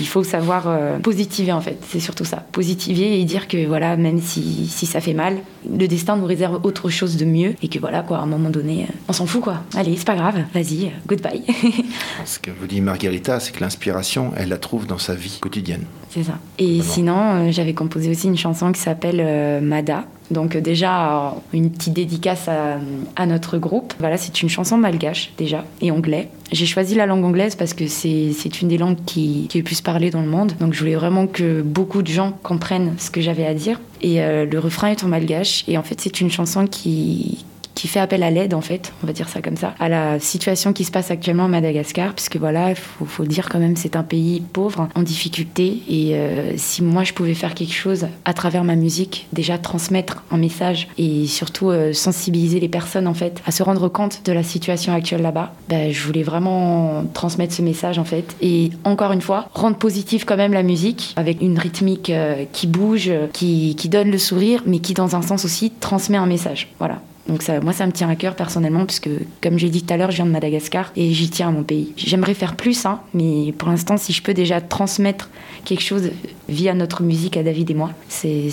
il 0.00 0.06
faut 0.06 0.24
savoir 0.24 0.64
euh, 0.66 0.98
positiver 0.98 1.52
en 1.52 1.60
fait, 1.60 1.78
c'est 1.88 2.00
surtout 2.00 2.24
ça, 2.24 2.38
positiver 2.52 3.20
et 3.20 3.24
dire 3.24 3.48
que 3.48 3.66
voilà, 3.66 3.96
même 3.96 4.20
si, 4.20 4.66
si, 4.66 4.86
ça 4.86 5.00
fait 5.00 5.14
mal, 5.14 5.38
le 5.68 5.86
destin 5.86 6.16
nous 6.16 6.26
réserve 6.26 6.60
autre 6.64 6.88
chose 6.88 7.16
de 7.16 7.24
mieux 7.24 7.54
et 7.62 7.68
que 7.68 7.78
voilà 7.78 8.02
quoi, 8.02 8.18
à 8.18 8.22
un 8.22 8.26
moment 8.26 8.50
donné, 8.50 8.86
on 9.08 9.12
s'en 9.12 9.26
fout 9.26 9.42
quoi. 9.42 9.62
Allez, 9.74 9.96
c'est 9.96 10.06
pas 10.06 10.16
grave, 10.16 10.42
vas-y, 10.54 10.90
goodbye. 11.06 11.44
Ce 12.24 12.38
que 12.38 12.50
vous 12.50 12.66
dit 12.66 12.80
Margarita, 12.80 13.40
c'est 13.40 13.52
que 13.52 13.60
l'inspiration, 13.60 14.32
elle 14.36 14.48
la 14.48 14.58
trouve 14.58 14.86
dans 14.86 14.98
sa 14.98 15.14
vie 15.14 15.38
quotidienne. 15.40 15.84
C'est 16.10 16.24
ça. 16.24 16.38
Et 16.58 16.78
Vraiment. 16.78 16.92
sinon, 16.92 17.16
euh, 17.18 17.52
j'avais 17.52 17.74
composé 17.74 18.10
aussi 18.10 18.26
une 18.26 18.36
chanson 18.36 18.72
qui 18.72 18.80
s'appelle 18.80 19.20
euh, 19.20 19.60
Mada. 19.60 20.04
Donc 20.30 20.56
euh, 20.56 20.60
déjà, 20.60 21.34
une 21.52 21.70
petite 21.70 21.92
dédicace 21.92 22.48
à, 22.48 23.26
notre 23.26 23.58
groupe. 23.58 23.94
Voilà, 23.98 24.16
c'est 24.16 24.42
une 24.42 24.48
chanson 24.48 24.76
malgache 24.76 25.32
déjà 25.36 25.64
et 25.80 25.90
anglais. 25.90 26.28
J'ai 26.52 26.66
choisi 26.66 26.94
la 26.94 27.06
langue 27.06 27.24
anglaise 27.24 27.54
parce 27.54 27.74
que 27.74 27.86
c'est 27.86 28.62
une 28.62 28.68
des 28.68 28.78
langues 28.78 28.98
qui, 29.06 29.46
qui 29.48 29.58
est 29.58 29.62
plus 29.62 29.80
parlée 29.80 30.10
dans 30.10 30.22
le 30.22 30.28
monde. 30.28 30.52
Donc 30.58 30.72
je 30.72 30.80
voulais 30.80 30.96
vraiment 30.96 31.26
que 31.26 31.62
beaucoup 31.62 32.02
de 32.02 32.08
gens 32.08 32.32
comprennent 32.42 32.94
ce 32.98 33.10
que 33.10 33.20
j'avais 33.20 33.46
à 33.46 33.54
dire. 33.54 33.80
Et 34.02 34.22
euh, 34.22 34.46
le 34.46 34.58
refrain 34.58 34.88
est 34.88 35.04
en 35.04 35.08
malgache. 35.08 35.64
Et 35.68 35.78
en 35.78 35.82
fait, 35.82 36.00
c'est 36.00 36.20
une 36.20 36.30
chanson 36.30 36.66
qui, 36.66 37.44
qui 37.80 37.88
fait 37.88 38.00
appel 38.00 38.22
à 38.22 38.30
l'aide, 38.30 38.52
en 38.52 38.60
fait, 38.60 38.92
on 39.02 39.06
va 39.06 39.14
dire 39.14 39.30
ça 39.30 39.40
comme 39.40 39.56
ça, 39.56 39.74
à 39.80 39.88
la 39.88 40.20
situation 40.20 40.74
qui 40.74 40.84
se 40.84 40.90
passe 40.90 41.10
actuellement 41.10 41.46
à 41.46 41.48
Madagascar, 41.48 42.12
puisque 42.12 42.36
voilà, 42.36 42.68
il 42.68 42.76
faut, 42.76 43.24
dire 43.24 43.48
quand 43.48 43.58
même, 43.58 43.74
c'est 43.74 43.96
un 43.96 44.02
pays 44.02 44.42
pauvre, 44.42 44.88
en 44.94 45.02
difficulté, 45.02 45.80
et 45.88 46.14
euh, 46.14 46.52
si 46.58 46.82
moi 46.82 47.04
je 47.04 47.14
pouvais 47.14 47.32
faire 47.32 47.54
quelque 47.54 47.72
chose 47.72 48.08
à 48.26 48.34
travers 48.34 48.64
ma 48.64 48.76
musique, 48.76 49.28
déjà 49.32 49.56
transmettre 49.56 50.22
un 50.30 50.36
message 50.36 50.88
et 50.98 51.26
surtout 51.26 51.70
euh, 51.70 51.94
sensibiliser 51.94 52.60
les 52.60 52.68
personnes, 52.68 53.06
en 53.06 53.14
fait, 53.14 53.40
à 53.46 53.50
se 53.50 53.62
rendre 53.62 53.88
compte 53.88 54.26
de 54.26 54.32
la 54.32 54.42
situation 54.42 54.92
actuelle 54.92 55.22
là-bas, 55.22 55.54
ben, 55.70 55.90
je 55.90 56.06
voulais 56.06 56.22
vraiment 56.22 57.04
transmettre 57.14 57.54
ce 57.54 57.62
message, 57.62 57.98
en 57.98 58.04
fait, 58.04 58.36
et 58.42 58.72
encore 58.84 59.12
une 59.12 59.22
fois, 59.22 59.48
rendre 59.54 59.78
positive 59.78 60.26
quand 60.26 60.36
même 60.36 60.52
la 60.52 60.62
musique, 60.62 61.14
avec 61.16 61.40
une 61.40 61.58
rythmique 61.58 62.10
euh, 62.10 62.44
qui 62.52 62.66
bouge, 62.66 63.10
qui 63.32 63.74
donne 63.88 64.10
le 64.10 64.18
sourire, 64.18 64.64
mais 64.66 64.80
qui, 64.80 64.92
dans 64.92 65.16
un 65.16 65.22
sens 65.22 65.46
aussi, 65.46 65.70
transmet 65.80 66.18
un 66.18 66.26
message. 66.26 66.68
Voilà. 66.78 67.00
Donc 67.28 67.42
ça, 67.42 67.60
moi, 67.60 67.72
ça 67.72 67.86
me 67.86 67.92
tient 67.92 68.08
à 68.08 68.16
cœur 68.16 68.34
personnellement, 68.34 68.86
puisque 68.86 69.10
comme 69.42 69.58
j'ai 69.58 69.68
dit 69.68 69.82
tout 69.82 69.92
à 69.92 69.96
l'heure, 69.96 70.10
je 70.10 70.16
viens 70.16 70.26
de 70.26 70.30
Madagascar 70.30 70.90
et 70.96 71.12
j'y 71.12 71.30
tiens 71.30 71.48
à 71.48 71.50
mon 71.52 71.62
pays. 71.62 71.92
J'aimerais 71.96 72.34
faire 72.34 72.56
plus, 72.56 72.86
hein, 72.86 73.00
mais 73.14 73.52
pour 73.56 73.68
l'instant, 73.68 73.96
si 73.96 74.12
je 74.12 74.22
peux 74.22 74.34
déjà 74.34 74.60
transmettre 74.60 75.30
quelque 75.64 75.82
chose 75.82 76.10
via 76.48 76.74
notre 76.74 77.02
musique 77.02 77.36
à 77.36 77.42
David 77.42 77.70
et 77.70 77.74
moi, 77.74 77.90
c'est 78.08 78.50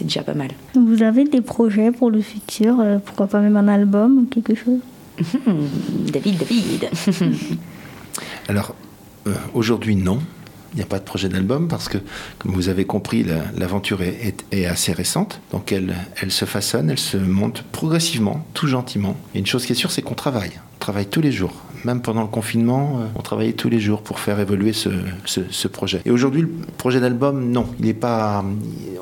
déjà 0.00 0.22
pas 0.22 0.34
mal. 0.34 0.48
Vous 0.74 1.02
avez 1.02 1.24
des 1.24 1.40
projets 1.40 1.92
pour 1.92 2.10
le 2.10 2.20
futur 2.20 2.80
euh, 2.80 2.98
Pourquoi 2.98 3.26
pas 3.26 3.40
même 3.40 3.56
un 3.56 3.68
album 3.68 4.18
ou 4.18 4.24
quelque 4.24 4.54
chose? 4.54 4.80
David, 6.12 6.38
David 6.38 6.88
Alors, 8.48 8.74
euh, 9.26 9.34
aujourd'hui, 9.54 9.96
non. 9.96 10.18
Il 10.72 10.76
n'y 10.76 10.82
a 10.82 10.86
pas 10.86 10.98
de 10.98 11.04
projet 11.04 11.28
d'album 11.28 11.68
parce 11.68 11.88
que, 11.88 11.98
comme 12.38 12.52
vous 12.52 12.68
avez 12.68 12.84
compris, 12.84 13.24
l'aventure 13.56 14.00
est, 14.02 14.66
assez 14.66 14.92
récente. 14.92 15.40
Donc 15.52 15.72
elle 15.72 16.30
se 16.30 16.44
façonne, 16.44 16.90
elle 16.90 16.98
se 16.98 17.16
monte 17.16 17.62
progressivement, 17.72 18.46
tout 18.54 18.66
gentiment. 18.66 19.16
Et 19.34 19.38
une 19.38 19.46
chose 19.46 19.64
qui 19.64 19.72
est 19.72 19.76
sûre, 19.76 19.90
c'est 19.90 20.02
qu'on 20.02 20.14
travaille. 20.14 20.52
Travaille 20.78 21.06
tous 21.06 21.20
les 21.20 21.32
jours. 21.32 21.52
Même 21.84 22.02
pendant 22.02 22.22
le 22.22 22.28
confinement, 22.28 23.00
on 23.14 23.22
travaillait 23.22 23.52
tous 23.52 23.68
les 23.68 23.78
jours 23.78 24.02
pour 24.02 24.18
faire 24.18 24.40
évoluer 24.40 24.72
ce, 24.72 24.88
ce, 25.24 25.68
projet. 25.68 26.00
Et 26.04 26.10
aujourd'hui, 26.10 26.42
le 26.42 26.50
projet 26.76 26.98
d'album, 26.98 27.50
non. 27.52 27.66
Il 27.78 27.86
n'est 27.86 27.94
pas. 27.94 28.44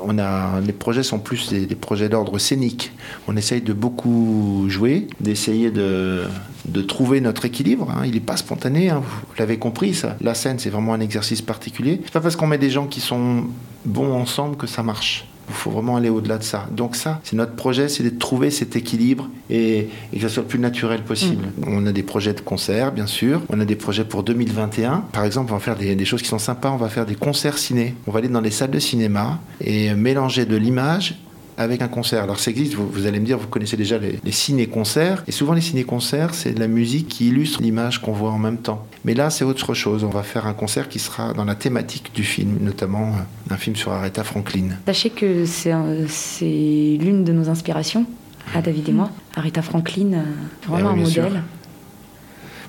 On 0.03 0.19
a, 0.19 0.59
les 0.61 0.73
projets 0.73 1.01
sont 1.01 1.17
plus 1.17 1.49
des, 1.49 1.75
projets 1.75 2.07
d'ordre 2.07 2.37
scénique. 2.37 2.91
On 3.27 3.35
essaye 3.35 3.61
de 3.61 3.73
beaucoup 3.73 4.65
jouer, 4.69 5.07
d'essayer 5.19 5.71
de, 5.71 6.25
de 6.67 6.81
trouver 6.81 7.19
notre 7.19 7.45
équilibre. 7.45 7.89
Hein. 7.89 8.03
Il 8.05 8.13
n'est 8.13 8.19
pas 8.19 8.37
spontané, 8.37 8.89
hein. 8.89 9.01
vous 9.01 9.35
l'avez 9.39 9.57
compris. 9.57 9.99
La 10.21 10.35
scène, 10.35 10.59
c'est 10.59 10.69
vraiment 10.69 10.93
un 10.93 10.99
exercice 10.99 11.41
particulier. 11.41 12.01
C'est 12.05 12.13
pas 12.13 12.21
parce 12.21 12.35
qu'on 12.35 12.47
met 12.47 12.59
des 12.59 12.69
gens 12.69 12.85
qui 12.85 13.01
sont 13.01 13.45
bons 13.85 14.13
ensemble 14.13 14.55
que 14.55 14.67
ça 14.67 14.83
marche. 14.83 15.25
Il 15.49 15.55
faut 15.55 15.71
vraiment 15.71 15.95
aller 15.95 16.09
au-delà 16.09 16.37
de 16.37 16.43
ça. 16.43 16.67
Donc 16.71 16.95
ça, 16.95 17.19
c'est 17.23 17.35
notre 17.35 17.53
projet, 17.53 17.89
c'est 17.89 18.03
de 18.03 18.09
trouver 18.09 18.51
cet 18.51 18.75
équilibre 18.75 19.29
et, 19.49 19.89
et, 20.11 20.17
que 20.17 20.21
ça 20.21 20.29
soit 20.29 20.43
le 20.43 20.49
plus 20.49 20.59
naturel 20.59 21.03
possible. 21.03 21.45
Mmh. 21.57 21.63
On 21.67 21.85
a 21.85 21.91
des 21.91 22.03
projets 22.03 22.33
de 22.33 22.41
concerts, 22.41 22.91
bien 22.91 23.07
sûr. 23.07 23.41
On 23.49 23.59
a 23.59 23.65
des 23.65 23.75
projets 23.75 24.03
pour 24.03 24.23
2021. 24.23 25.05
Par 25.11 25.23
exemple, 25.23 25.51
on 25.51 25.55
va 25.55 25.61
faire 25.61 25.77
des, 25.77 25.95
des, 25.95 26.05
choses 26.05 26.21
qui 26.21 26.27
sont 26.27 26.39
sympas. 26.39 26.71
On 26.71 26.77
va 26.77 26.89
faire 26.89 27.05
des 27.05 27.15
concerts 27.15 27.57
ciné. 27.57 27.95
On 28.07 28.11
va 28.11 28.19
aller 28.19 28.27
dans 28.27 28.41
les 28.41 28.51
salles 28.51 28.71
de 28.71 28.79
cinéma 28.79 29.39
et 29.61 29.93
mélanger 29.93 30.45
de 30.45 30.55
l'image 30.55 31.15
avec 31.57 31.81
un 31.81 31.87
concert. 31.87 32.23
Alors 32.23 32.39
ça 32.39 32.51
existe, 32.51 32.75
vous, 32.75 32.87
vous 32.87 33.05
allez 33.05 33.19
me 33.19 33.25
dire, 33.25 33.37
vous 33.37 33.47
connaissez 33.47 33.77
déjà 33.77 33.97
les, 33.97 34.19
les 34.23 34.31
ciné-concerts, 34.31 35.23
et 35.27 35.31
souvent 35.31 35.53
les 35.53 35.61
ciné-concerts, 35.61 36.33
c'est 36.33 36.53
de 36.53 36.59
la 36.59 36.67
musique 36.67 37.07
qui 37.07 37.27
illustre 37.27 37.61
l'image 37.61 38.01
qu'on 38.01 38.13
voit 38.13 38.31
en 38.31 38.39
même 38.39 38.57
temps. 38.57 38.85
Mais 39.05 39.13
là, 39.13 39.29
c'est 39.29 39.43
autre 39.43 39.73
chose. 39.73 40.03
On 40.03 40.09
va 40.09 40.23
faire 40.23 40.45
un 40.47 40.53
concert 40.53 40.89
qui 40.89 40.99
sera 40.99 41.33
dans 41.33 41.45
la 41.45 41.55
thématique 41.55 42.11
du 42.13 42.23
film, 42.23 42.57
notamment 42.61 43.13
un 43.49 43.57
film 43.57 43.75
sur 43.75 43.91
Aretha 43.91 44.23
Franklin. 44.23 44.69
Sachez 44.85 45.09
que 45.09 45.45
c'est 45.45 45.71
l'une 45.71 47.23
de 47.23 47.33
nos 47.33 47.49
inspirations, 47.49 48.05
à 48.53 48.61
David 48.61 48.89
et 48.89 48.93
moi. 48.93 49.09
Aretha 49.35 49.61
Franklin, 49.61 50.23
vraiment 50.67 50.91
eh 50.95 50.99
oui, 50.99 51.01
un 51.01 51.03
modèle. 51.03 51.31
Sûr. 51.31 51.41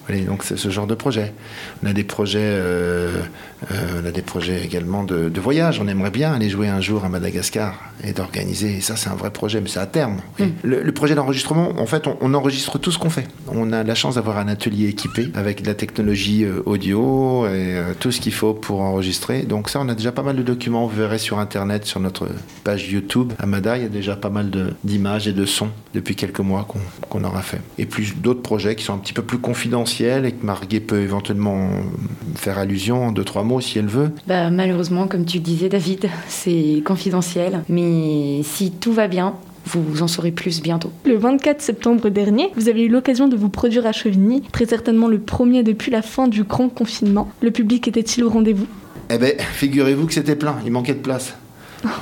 Voilà, 0.09 0.25
donc 0.25 0.43
c'est 0.43 0.57
ce 0.57 0.71
genre 0.71 0.87
de 0.87 0.95
projet. 0.95 1.33
On 1.83 1.87
a 1.87 1.93
des 1.93 2.05
projets, 2.05 2.39
euh, 2.41 3.21
euh, 3.71 4.03
on 4.03 4.07
a 4.07 4.11
des 4.11 4.23
projets 4.23 4.65
également 4.65 5.05
de, 5.05 5.29
de, 5.29 5.41
voyage. 5.41 5.81
On 5.81 5.89
aimerait 5.89 6.11
bien 6.11 6.33
aller 6.33 6.49
jouer 6.49 6.69
un 6.69 6.81
jour 6.81 7.05
à 7.05 7.09
Madagascar 7.09 7.75
et 8.03 8.13
d'organiser. 8.13 8.77
Et 8.79 8.81
ça, 8.81 8.97
c'est 8.97 9.11
un 9.11 9.15
vrai 9.15 9.31
projet, 9.31 9.61
mais 9.61 9.69
c'est 9.69 9.81
à 9.81 9.87
terme. 9.87 10.19
Mm. 10.39 10.45
Le, 10.63 10.83
le, 10.83 10.93
projet 10.93 11.15
d'enregistrement, 11.15 11.73
en 11.79 11.87
fait, 11.87 12.07
on, 12.07 12.17
on, 12.21 12.35
enregistre 12.35 12.79
tout 12.79 12.91
ce 12.91 12.99
qu'on 12.99 13.11
fait. 13.11 13.29
On 13.49 13.73
a 13.73 13.83
la 13.83 13.95
chance 13.95 14.15
d'avoir 14.15 14.39
un 14.39 14.49
atelier 14.49 14.89
équipé 14.89 15.31
avec 15.35 15.63
de 15.63 15.67
la 15.67 15.75
technologie 15.75 16.45
euh, 16.45 16.63
audio 16.65 17.47
et 17.47 17.77
tout 18.01 18.11
ce 18.11 18.21
qu'il 18.21 18.33
faut 18.33 18.55
pour 18.55 18.81
enregistrer. 18.81 19.43
Donc 19.43 19.69
ça, 19.69 19.81
on 19.81 19.89
a 19.89 19.95
déjà 19.95 20.13
pas 20.13 20.23
mal 20.23 20.37
de 20.37 20.43
documents. 20.43 20.87
Vous 20.87 20.97
verrez 20.97 21.19
sur 21.19 21.39
Internet, 21.39 21.85
sur 21.85 22.01
notre 22.01 22.29
page 22.65 22.91
YouTube. 22.91 23.33
À 23.39 23.47
Mada, 23.47 23.77
il 23.77 23.83
y 23.83 23.87
a 23.87 23.91
déjà 23.91 24.17
pas 24.17 24.31
mal 24.31 24.51
d'images 24.85 25.29
et 25.29 25.33
de 25.33 25.45
sons 25.45 25.71
depuis 25.95 26.17
quelques 26.17 26.41
mois 26.41 26.67
qu'on 26.67 27.19
qu 27.19 27.25
aura 27.25 27.43
fait. 27.43 27.61
Et 27.79 27.87
plus 27.87 28.17
d'autres 28.17 28.43
projets 28.43 28.75
qui 28.75 28.85
sont 28.85 28.95
un 28.95 28.99
petit 28.99 29.13
peu 29.13 29.23
plus 29.23 29.39
confidentiels 29.39 29.98
et 30.01 30.33
que 30.33 30.45
Marguerite 30.45 30.87
peut 30.87 31.01
éventuellement 31.01 31.69
faire 32.35 32.59
allusion 32.59 33.07
en 33.07 33.13
deux, 33.13 33.25
trois 33.25 33.43
mots 33.43 33.61
si 33.61 33.79
elle 33.79 33.87
veut. 33.87 34.11
Bah, 34.27 34.51
malheureusement, 34.51 35.09
comme 35.09 35.25
tu 35.25 35.39
le 35.39 35.43
disais, 35.43 35.69
David, 35.69 36.09
c'est 36.29 36.83
confidentiel. 36.85 37.63
Mais 37.69 38.43
si 38.45 38.71
tout 38.71 38.93
va 38.93 39.09
bien, 39.09 39.35
vous 39.67 40.03
en 40.03 40.09
saurez 40.09 40.31
plus 40.31 40.63
bientôt. 40.63 40.91
Le 41.05 41.17
24 41.17 41.61
septembre 41.61 42.09
dernier, 42.09 42.51
vous 42.57 42.69
avez 42.69 42.85
eu 42.85 42.89
l'occasion 42.89 43.29
de 43.29 43.37
vous 43.37 43.49
produire 43.49 43.87
à 43.87 43.93
Chevigny, 43.93 44.43
très 44.53 44.67
certainement 44.67 45.09
le 45.09 45.19
premier 45.19 45.63
depuis 45.63 45.91
la 45.91 46.03
fin 46.03 46.29
du 46.29 46.45
grand 46.45 46.69
confinement. 46.69 47.29
Le 47.43 47.51
public 47.51 47.87
était-il 47.89 48.25
au 48.25 48.31
rendez-vous? 48.31 48.67
Eh 49.11 49.19
bien, 49.19 49.31
figurez-vous 49.39 50.07
que 50.07 50.15
c'était 50.15 50.37
plein, 50.37 50.57
il 50.65 50.73
manquait 50.73 50.95
de 50.95 51.01
place. 51.01 51.35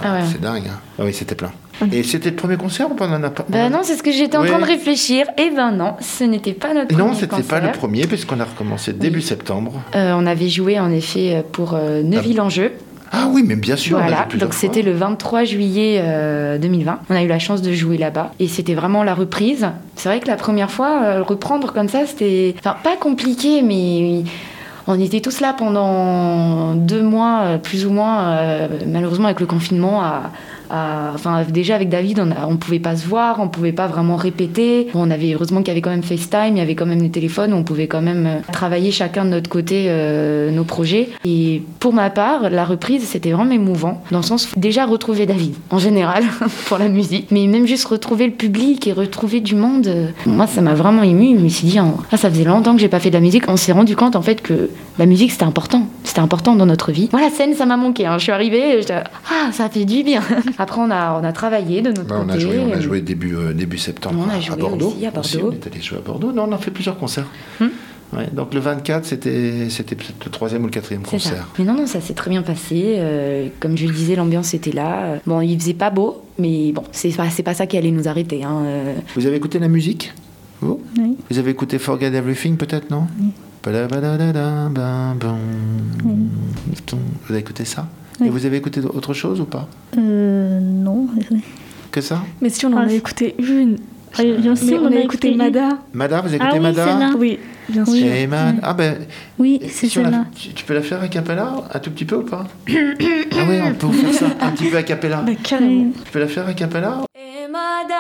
Ah 0.03 0.15
ouais. 0.15 0.25
C'est 0.31 0.41
dingue. 0.41 0.69
Hein 0.69 0.81
ah 0.99 1.05
oui, 1.05 1.13
c'était 1.13 1.35
plein. 1.35 1.53
Et 1.93 2.03
c'était 2.03 2.31
le 2.31 2.37
premier 2.37 2.57
concert 2.57 2.91
ou 2.91 2.95
pas 2.95 3.07
on 3.09 3.15
en 3.15 3.23
a 3.23 3.31
pas 3.31 3.45
Bah 3.49 3.69
non, 3.69 3.81
c'est 3.83 3.97
ce 3.97 4.03
que 4.03 4.13
j'étais 4.13 4.37
en 4.37 4.45
train 4.45 4.59
de 4.59 4.65
réfléchir. 4.65 5.27
Et 5.39 5.51
ben 5.51 5.73
non, 5.73 5.95
ce 6.01 6.25
n'était 6.25 6.53
pas 6.53 6.73
notre 6.75 6.93
non, 6.97 7.07
premier 7.07 7.15
c'était 7.17 7.37
concert. 7.37 7.61
pas 7.61 7.67
le 7.67 7.73
premier, 7.73 8.07
puisqu'on 8.07 8.41
a 8.41 8.45
recommencé 8.45 8.93
début 8.93 9.19
Oui. 9.19 9.23
septembre. 9.23 9.73
Euh, 9.95 10.15
on 10.17 10.27
avait 10.27 10.49
joué 10.49 10.79
en 10.81 10.91
effet 10.91 11.45
pour 11.53 11.75
euh, 11.75 12.03
Neuville-en-Jeu. 12.03 12.73
Ah 13.13 13.29
oui, 13.31 13.45
mais 13.47 13.55
bien 13.55 13.77
sûr. 13.77 13.99
Voilà, 13.99 14.27
donc 14.35 14.53
c'était 14.53 14.83
le 14.83 14.93
23 14.93 15.45
juillet 15.45 16.01
euh, 16.03 16.59
2020. 16.59 16.99
On 17.09 17.15
a 17.15 17.23
eu 17.23 17.29
la 17.29 17.39
chance 17.39 17.63
de 17.63 17.73
jouer 17.73 17.99
là-bas 17.99 18.33
et 18.41 18.49
c'était 18.49 18.75
vraiment 18.75 19.05
la 19.05 19.15
reprise. 19.15 19.69
C'est 19.95 20.09
vrai 20.09 20.19
que 20.21 20.27
la 20.27 20.37
première 20.37 20.71
fois, 20.71 21.03
euh, 21.05 21.23
reprendre 21.23 21.73
comme 21.73 21.89
ça, 21.89 22.05
c'était 22.07 22.55
enfin 22.59 22.75
pas 22.83 22.97
compliqué, 22.97 23.63
mais 23.63 24.25
on 24.89 25.01
était 25.01 25.21
tous 25.21 25.41
là 25.41 25.55
pendant 25.57 26.75
deux 26.75 27.03
mois, 27.03 27.41
euh, 27.43 27.59
plus 27.59 27.87
ou 27.87 27.91
moins, 27.91 28.27
euh, 28.39 28.69
malheureusement 28.87 29.27
avec 29.27 29.41
le 29.41 29.47
confinement, 29.47 30.03
à, 30.03 30.31
à- 30.71 31.13
enfin 31.15 31.45
déjà 31.49 31.75
avec 31.75 31.89
David, 31.89 32.21
on, 32.21 32.31
on 32.51 32.57
pouvait 32.57 32.79
pas 32.79 32.97
se 32.97 33.07
voir, 33.07 33.41
on 33.41 33.49
pouvait 33.49 33.73
pas 33.73 33.87
vraiment 33.87 34.17
répéter. 34.17 34.89
Bon, 34.93 35.07
on 35.07 35.11
avait 35.11 35.33
heureusement 35.33 35.61
qu'il 35.61 35.69
y 35.69 35.71
avait 35.73 35.81
quand 35.81 35.91
même 35.91 36.03
FaceTime, 36.03 36.53
il 36.53 36.59
y 36.59 36.61
avait 36.61 36.75
quand 36.75 36.87
même 36.87 37.01
les 37.03 37.11
téléphones, 37.11 37.53
on 37.53 37.63
pouvait 37.65 37.87
quand 37.87 38.03
même 38.03 38.27
euh, 38.27 38.53
travailler 38.53 38.91
chacun 38.91 39.25
de 39.25 39.31
notre 39.31 39.49
côté 39.51 39.87
euh, 39.89 40.51
nos 40.51 40.65
projets. 40.65 41.09
Et 41.25 41.63
pour 41.81 41.93
ma 41.93 42.11
part, 42.11 42.51
la 42.51 42.65
reprise, 42.65 43.03
c'était 43.05 43.31
vraiment 43.33 43.53
émouvant, 43.53 44.03
dans 44.11 44.19
le 44.19 44.25
sens 44.25 44.49
déjà 44.57 44.87
retrouver 44.87 45.27
David, 45.27 45.55
en 45.71 45.79
général, 45.79 46.25
pour 46.67 46.79
la 46.79 46.89
musique, 46.89 47.29
mais 47.31 47.47
même 47.47 47.67
juste 47.67 47.85
retrouver 47.87 48.27
le 48.27 48.33
public 48.33 48.87
et 48.87 48.93
retrouver 48.93 49.41
du 49.41 49.55
monde. 49.55 49.87
euh, 49.87 50.09
Moi, 50.27 50.47
ça 50.47 50.61
m'a 50.61 50.75
vraiment 50.75 51.03
ému. 51.03 51.37
Je 51.39 51.43
me 51.45 51.49
suis 51.49 51.67
dit, 51.69 51.81
en- 51.81 51.97
ah, 52.13 52.17
ça 52.17 52.31
faisait 52.31 52.45
longtemps 52.45 52.75
que 52.75 52.81
j'ai 52.81 52.89
pas 52.89 53.01
fait 53.01 53.11
de 53.11 53.15
la 53.15 53.21
musique. 53.21 53.45
On 53.49 53.57
s'est 53.57 53.73
rendu 53.73 53.97
compte 53.97 54.17
en 54.17 54.23
fait 54.23 54.41
que 54.43 54.71
la 54.99 55.07
musique 55.07 55.31
c'était 55.33 55.45
important, 55.45 55.87
c'était 56.05 56.21
important 56.21 56.55
dans 56.55 56.67
notre 56.67 56.93
vie. 56.93 57.09
Voilà, 57.13 57.31
scène, 57.31 57.55
ça 57.55 57.67
m'a 57.67 57.77
manqué. 57.77 58.07
hein. 58.07 58.17
Je 58.19 58.25
suis 58.25 58.33
arrivée, 58.33 58.79
j'étais, 58.81 58.95
ah, 59.31 59.53
ça 59.53 59.69
fait 59.69 59.85
du 59.85 60.03
bien. 60.03 60.21
Après, 60.59 60.81
on 60.81 60.91
a, 60.91 61.19
on 61.21 61.25
a 61.25 61.33
travaillé 61.33 61.83
de 61.83 61.89
notre 61.91 62.05
Bah, 62.05 62.17
on, 62.25 62.29
a 62.29 62.33
côté. 62.33 62.41
joué, 62.41 62.59
on 62.59 62.73
a 62.73 62.81
joué 62.81 63.01
début, 63.01 63.35
euh, 63.37 63.53
début 63.53 63.79
septembre 63.79 64.25
On 64.27 64.31
a 64.31 64.35
à 64.37 64.41
joué 64.41 64.57
Bordeaux. 64.57 64.89
aussi 64.89 65.05
à 65.07 65.11
Bordeaux. 65.11 65.49
on 65.51 65.53
est 65.53 65.67
allé 65.67 65.81
jouer 65.83 65.99
à 65.99 66.01
Bordeaux. 66.01 66.33
Non, 66.33 66.45
on 66.49 66.53
a 66.53 66.59
fait 66.59 66.71
plusieurs 66.71 66.99
concerts. 66.99 67.27
Hmm. 67.61 67.67
Ouais, 68.17 68.29
donc 68.33 68.55
le 68.55 68.61
24, 68.61 69.05
c'était 69.05 69.69
c'était 69.69 69.97
peut-être 69.97 70.25
le 70.25 70.31
troisième 70.31 70.63
ou 70.63 70.67
le 70.67 70.71
quatrième 70.71 71.05
ça. 71.05 71.11
concert. 71.11 71.49
Mais 71.59 71.65
non, 71.65 71.75
non, 71.75 71.87
ça 71.89 72.01
s'est 72.01 72.15
très 72.15 72.31
bien 72.31 72.43
passé. 72.43 72.95
Euh, 72.99 73.49
comme 73.59 73.77
je 73.77 73.85
le 73.87 73.93
disais, 73.93 74.15
l'ambiance 74.15 74.55
était 74.55 74.71
là. 74.71 75.19
Bon, 75.27 75.41
il 75.41 75.59
faisait 75.59 75.75
pas 75.75 75.91
beau, 75.91 76.23
mais 76.39 76.71
bon, 76.73 76.85
c'est 76.93 77.09
pas, 77.11 77.29
c'est 77.31 77.43
pas 77.43 77.55
ça 77.55 77.67
qui 77.67 77.77
allait 77.77 77.91
nous 77.91 78.07
arrêter. 78.07 78.45
hein. 78.45 78.63
Euh, 78.65 78.95
Vous 79.17 79.27
avez 79.27 79.35
écouté 79.37 79.59
la 79.59 79.67
musique 79.69 80.15
Vous? 80.61 80.81
Oui. 80.99 81.17
Vous 81.29 81.39
avez 81.39 81.51
écouté 81.51 81.79
Forget 81.81 82.07
Everything 82.15 82.57
peut-être, 82.57 82.91
non? 82.91 83.09
Padabadadadabam. 83.63 85.19
Vous 86.05 86.99
avez 87.31 87.41
écouté 87.41 87.65
ça? 87.65 87.89
Oui. 88.21 88.29
Et 88.29 88.31
vous 88.31 88.47
avez 88.47 88.57
écouté 88.57 88.81
autre 88.81 89.13
chose 89.15 89.41
ou 89.41 89.45
pas? 89.45 89.69
Euh, 89.99 90.36
Que 91.91 92.01
ça 92.01 92.23
Mais 92.41 92.51
si 92.51 92.67
on 92.67 92.73
en 92.73 92.79
Ah, 92.79 92.83
a 92.83 92.89
c'est- 92.89 92.97
écouté 92.97 93.35
une. 93.39 93.79
Ah, 94.19 94.23
bien 94.25 94.57
sûr, 94.57 94.81
on 94.83 94.93
a 94.93 94.97
écouté 95.01 95.29
une. 95.31 95.37
Mada. 95.37 95.69
Mada, 95.93 96.21
vous 96.23 96.29
avez 96.29 96.39
Ah 96.41 96.45
écouté 96.57 96.59
oui, 96.59 96.63
Mada. 96.63 97.11
Oui, 97.19 97.39
bien 97.69 97.85
Oui. 97.87 97.99
sûr. 98.01 98.13
Et 98.13 98.27
Mad- 98.27 98.61
Ah 98.63 98.73
ben, 98.75 98.97
Oui, 99.39 99.59
Et 99.63 99.69
c'est 99.69 99.89
si 99.89 100.01
la- 100.03 100.25
tu, 100.35 100.49
tu 100.55 100.65
peux 100.65 100.75
la 100.75 100.83
faire 100.83 101.03
a 101.03 101.09
cappella 101.09 101.53
un 101.73 101.79
tout 101.79 101.91
petit 101.91 102.05
peu 102.07 102.17
ou 102.17 102.23
pas 102.23 102.47
Ah 102.69 103.45
oui, 103.49 103.59
on 103.63 103.75
peut 103.75 103.87
vous 103.87 103.93
faire 103.93 104.15
ça 104.15 104.27
un 104.41 104.51
petit 104.53 104.69
peu 104.71 104.77
a 104.79 104.83
cappella. 104.83 105.23
Bah, 105.27 105.33
carrément. 105.43 105.93
Tu 106.05 106.11
peux 106.11 106.21
la 106.21 106.27
faire 106.29 106.47
a 106.49 106.55
cappella 106.55 107.03
Emada, 107.15 107.95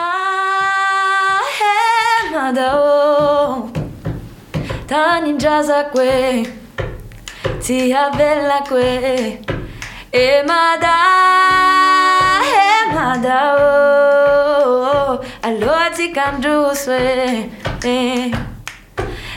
Emada, 2.30 2.78
oh. 2.78 3.70
Taninjaza 4.86 5.84
kwe, 5.92 6.46
tia 7.60 8.10
bella 8.16 8.60
kwe. 8.68 9.40
Emada, 10.12 10.96
Emada, 13.06 13.54
oh. 13.58 15.20
Kanduswe, 16.14 17.50
eh. 17.84 18.32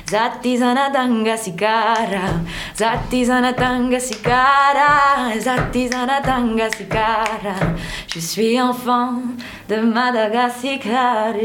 Zati 0.10 0.58
zanatanga 0.58 1.38
sikara, 1.38 2.42
zati 2.76 3.26
zanatanga 3.26 4.00
sikara, 4.00 5.38
zati 5.38 5.88
zanatanga 5.88 6.70
sikara. 6.72 7.56
Je 8.08 8.20
suis 8.20 8.58
enfant 8.60 9.22
de 9.68 9.76
Madagascar. 9.82 11.36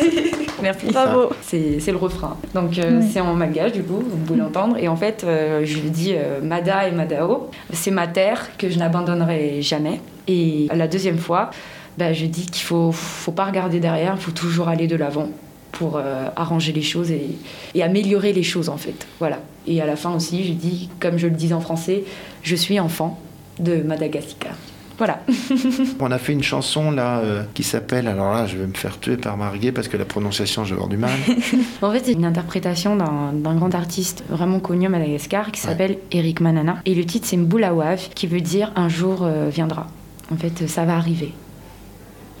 Merci. 0.62 0.86
Bravo. 0.86 1.30
C'est 1.42 1.80
le 1.86 1.96
refrain. 1.96 2.36
Donc 2.54 2.78
euh, 2.78 3.00
Oui. 3.00 3.08
c'est 3.12 3.20
en 3.20 3.34
malgache 3.34 3.72
du 3.72 3.82
coup, 3.82 4.02
vous 4.04 4.16
pouvez 4.16 4.38
l'entendre. 4.38 4.76
Et 4.78 4.88
en 4.88 4.96
fait, 4.96 5.24
euh, 5.24 5.62
je 5.64 5.78
dis 5.78 6.14
euh, 6.14 6.40
Mada 6.42 6.88
et 6.88 6.92
Madao. 6.92 7.50
C'est 7.72 7.90
ma 7.90 8.06
terre 8.06 8.56
que 8.58 8.68
je 8.70 8.78
n'abandonnerai 8.78 9.62
jamais. 9.62 10.00
Et 10.28 10.68
la 10.74 10.88
deuxième 10.88 11.18
fois, 11.18 11.50
bah, 11.98 12.12
je 12.12 12.26
dis 12.26 12.46
qu'il 12.46 12.64
faut, 12.64 12.92
faut 12.92 13.32
pas 13.32 13.44
regarder 13.44 13.80
derrière, 13.80 14.14
il 14.16 14.20
faut 14.20 14.32
toujours 14.32 14.68
aller 14.68 14.86
de 14.86 14.96
l'avant 14.96 15.28
pour 15.72 16.00
arranger 16.36 16.72
les 16.72 16.80
choses 16.80 17.10
et, 17.10 17.36
et 17.74 17.82
améliorer 17.82 18.32
les 18.32 18.42
choses 18.42 18.70
en 18.70 18.78
fait. 18.78 19.06
Voilà. 19.18 19.40
Et 19.66 19.82
à 19.82 19.86
la 19.86 19.94
fin 19.96 20.14
aussi, 20.14 20.46
je 20.46 20.52
dis, 20.54 20.88
comme 21.00 21.18
je 21.18 21.26
le 21.26 21.34
disais 21.34 21.52
en 21.52 21.60
français, 21.60 22.04
je 22.42 22.56
suis 22.56 22.80
enfant 22.80 23.20
de 23.60 23.82
Madagascar. 23.82 24.54
Voilà. 24.98 25.20
On 26.00 26.10
a 26.10 26.18
fait 26.18 26.32
une 26.32 26.42
chanson 26.42 26.90
là 26.90 27.18
euh, 27.18 27.42
qui 27.54 27.62
s'appelle, 27.62 28.08
alors 28.08 28.32
là 28.32 28.46
je 28.46 28.56
vais 28.56 28.66
me 28.66 28.74
faire 28.74 28.98
tuer 28.98 29.16
par 29.16 29.36
Marguet 29.36 29.72
parce 29.72 29.88
que 29.88 29.96
la 29.96 30.06
prononciation 30.06 30.64
je 30.64 30.70
vais 30.70 30.76
avoir 30.76 30.88
du 30.88 30.96
mal. 30.96 31.10
En 31.82 31.92
fait, 31.92 32.02
c'est 32.04 32.12
une 32.12 32.24
interprétation 32.24 32.96
d'un 32.96 33.32
d'un 33.34 33.54
grand 33.54 33.74
artiste 33.74 34.24
vraiment 34.28 34.60
connu 34.60 34.86
à 34.86 34.88
Madagascar 34.88 35.52
qui 35.52 35.60
s'appelle 35.60 35.98
Eric 36.10 36.40
Manana. 36.40 36.78
Et 36.86 36.94
le 36.94 37.04
titre, 37.04 37.26
c'est 37.28 37.36
Mbulawav, 37.36 38.08
qui 38.14 38.26
veut 38.26 38.40
dire 38.40 38.72
un 38.76 38.88
jour 38.88 39.22
euh, 39.22 39.48
viendra. 39.50 39.86
En 40.32 40.36
fait, 40.36 40.66
ça 40.66 40.84
va 40.84 40.96
arriver. 40.96 41.32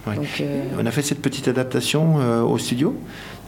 Ouais. 0.06 0.16
Donc, 0.16 0.26
euh, 0.40 0.62
On 0.80 0.86
a 0.86 0.90
fait 0.90 1.02
cette 1.02 1.20
petite 1.20 1.48
adaptation 1.48 2.16
au 2.44 2.58
studio 2.58 2.96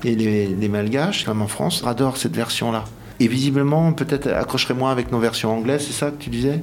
et 0.05 0.15
les, 0.15 0.47
les 0.47 0.69
Malgaches, 0.69 1.25
comme 1.25 1.43
en 1.43 1.49
France, 1.49 1.83
adorent 1.87 2.17
cette 2.17 2.37
version 2.37 2.71
là. 2.71 2.85
Et 3.21 3.27
visiblement, 3.27 3.93
peut-être 3.93 4.29
accrocherait 4.29 4.75
moins 4.75 4.93
avec 4.93 5.11
nos 5.11 5.19
versions 5.19 5.53
anglaises, 5.53 5.87
c'est 5.87 5.93
ça 5.93 6.11
que 6.11 6.23
tu 6.23 6.31
disais? 6.31 6.61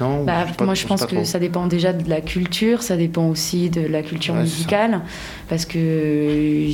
Non 0.00 0.24
bah, 0.24 0.46
pas- 0.56 0.64
moi, 0.64 0.74
je 0.74 0.86
pense 0.86 1.06
que 1.06 1.14
trop. 1.14 1.24
ça 1.24 1.38
dépend 1.38 1.66
déjà 1.66 1.92
de 1.92 2.08
la 2.08 2.20
culture, 2.20 2.82
ça 2.82 2.96
dépend 2.96 3.28
aussi 3.28 3.70
de 3.70 3.80
la 3.80 4.02
culture 4.02 4.34
Ouais, 4.34 4.40
musicale. 4.40 5.00
Parce 5.48 5.64
que 5.64 5.78
euh, 5.78 6.70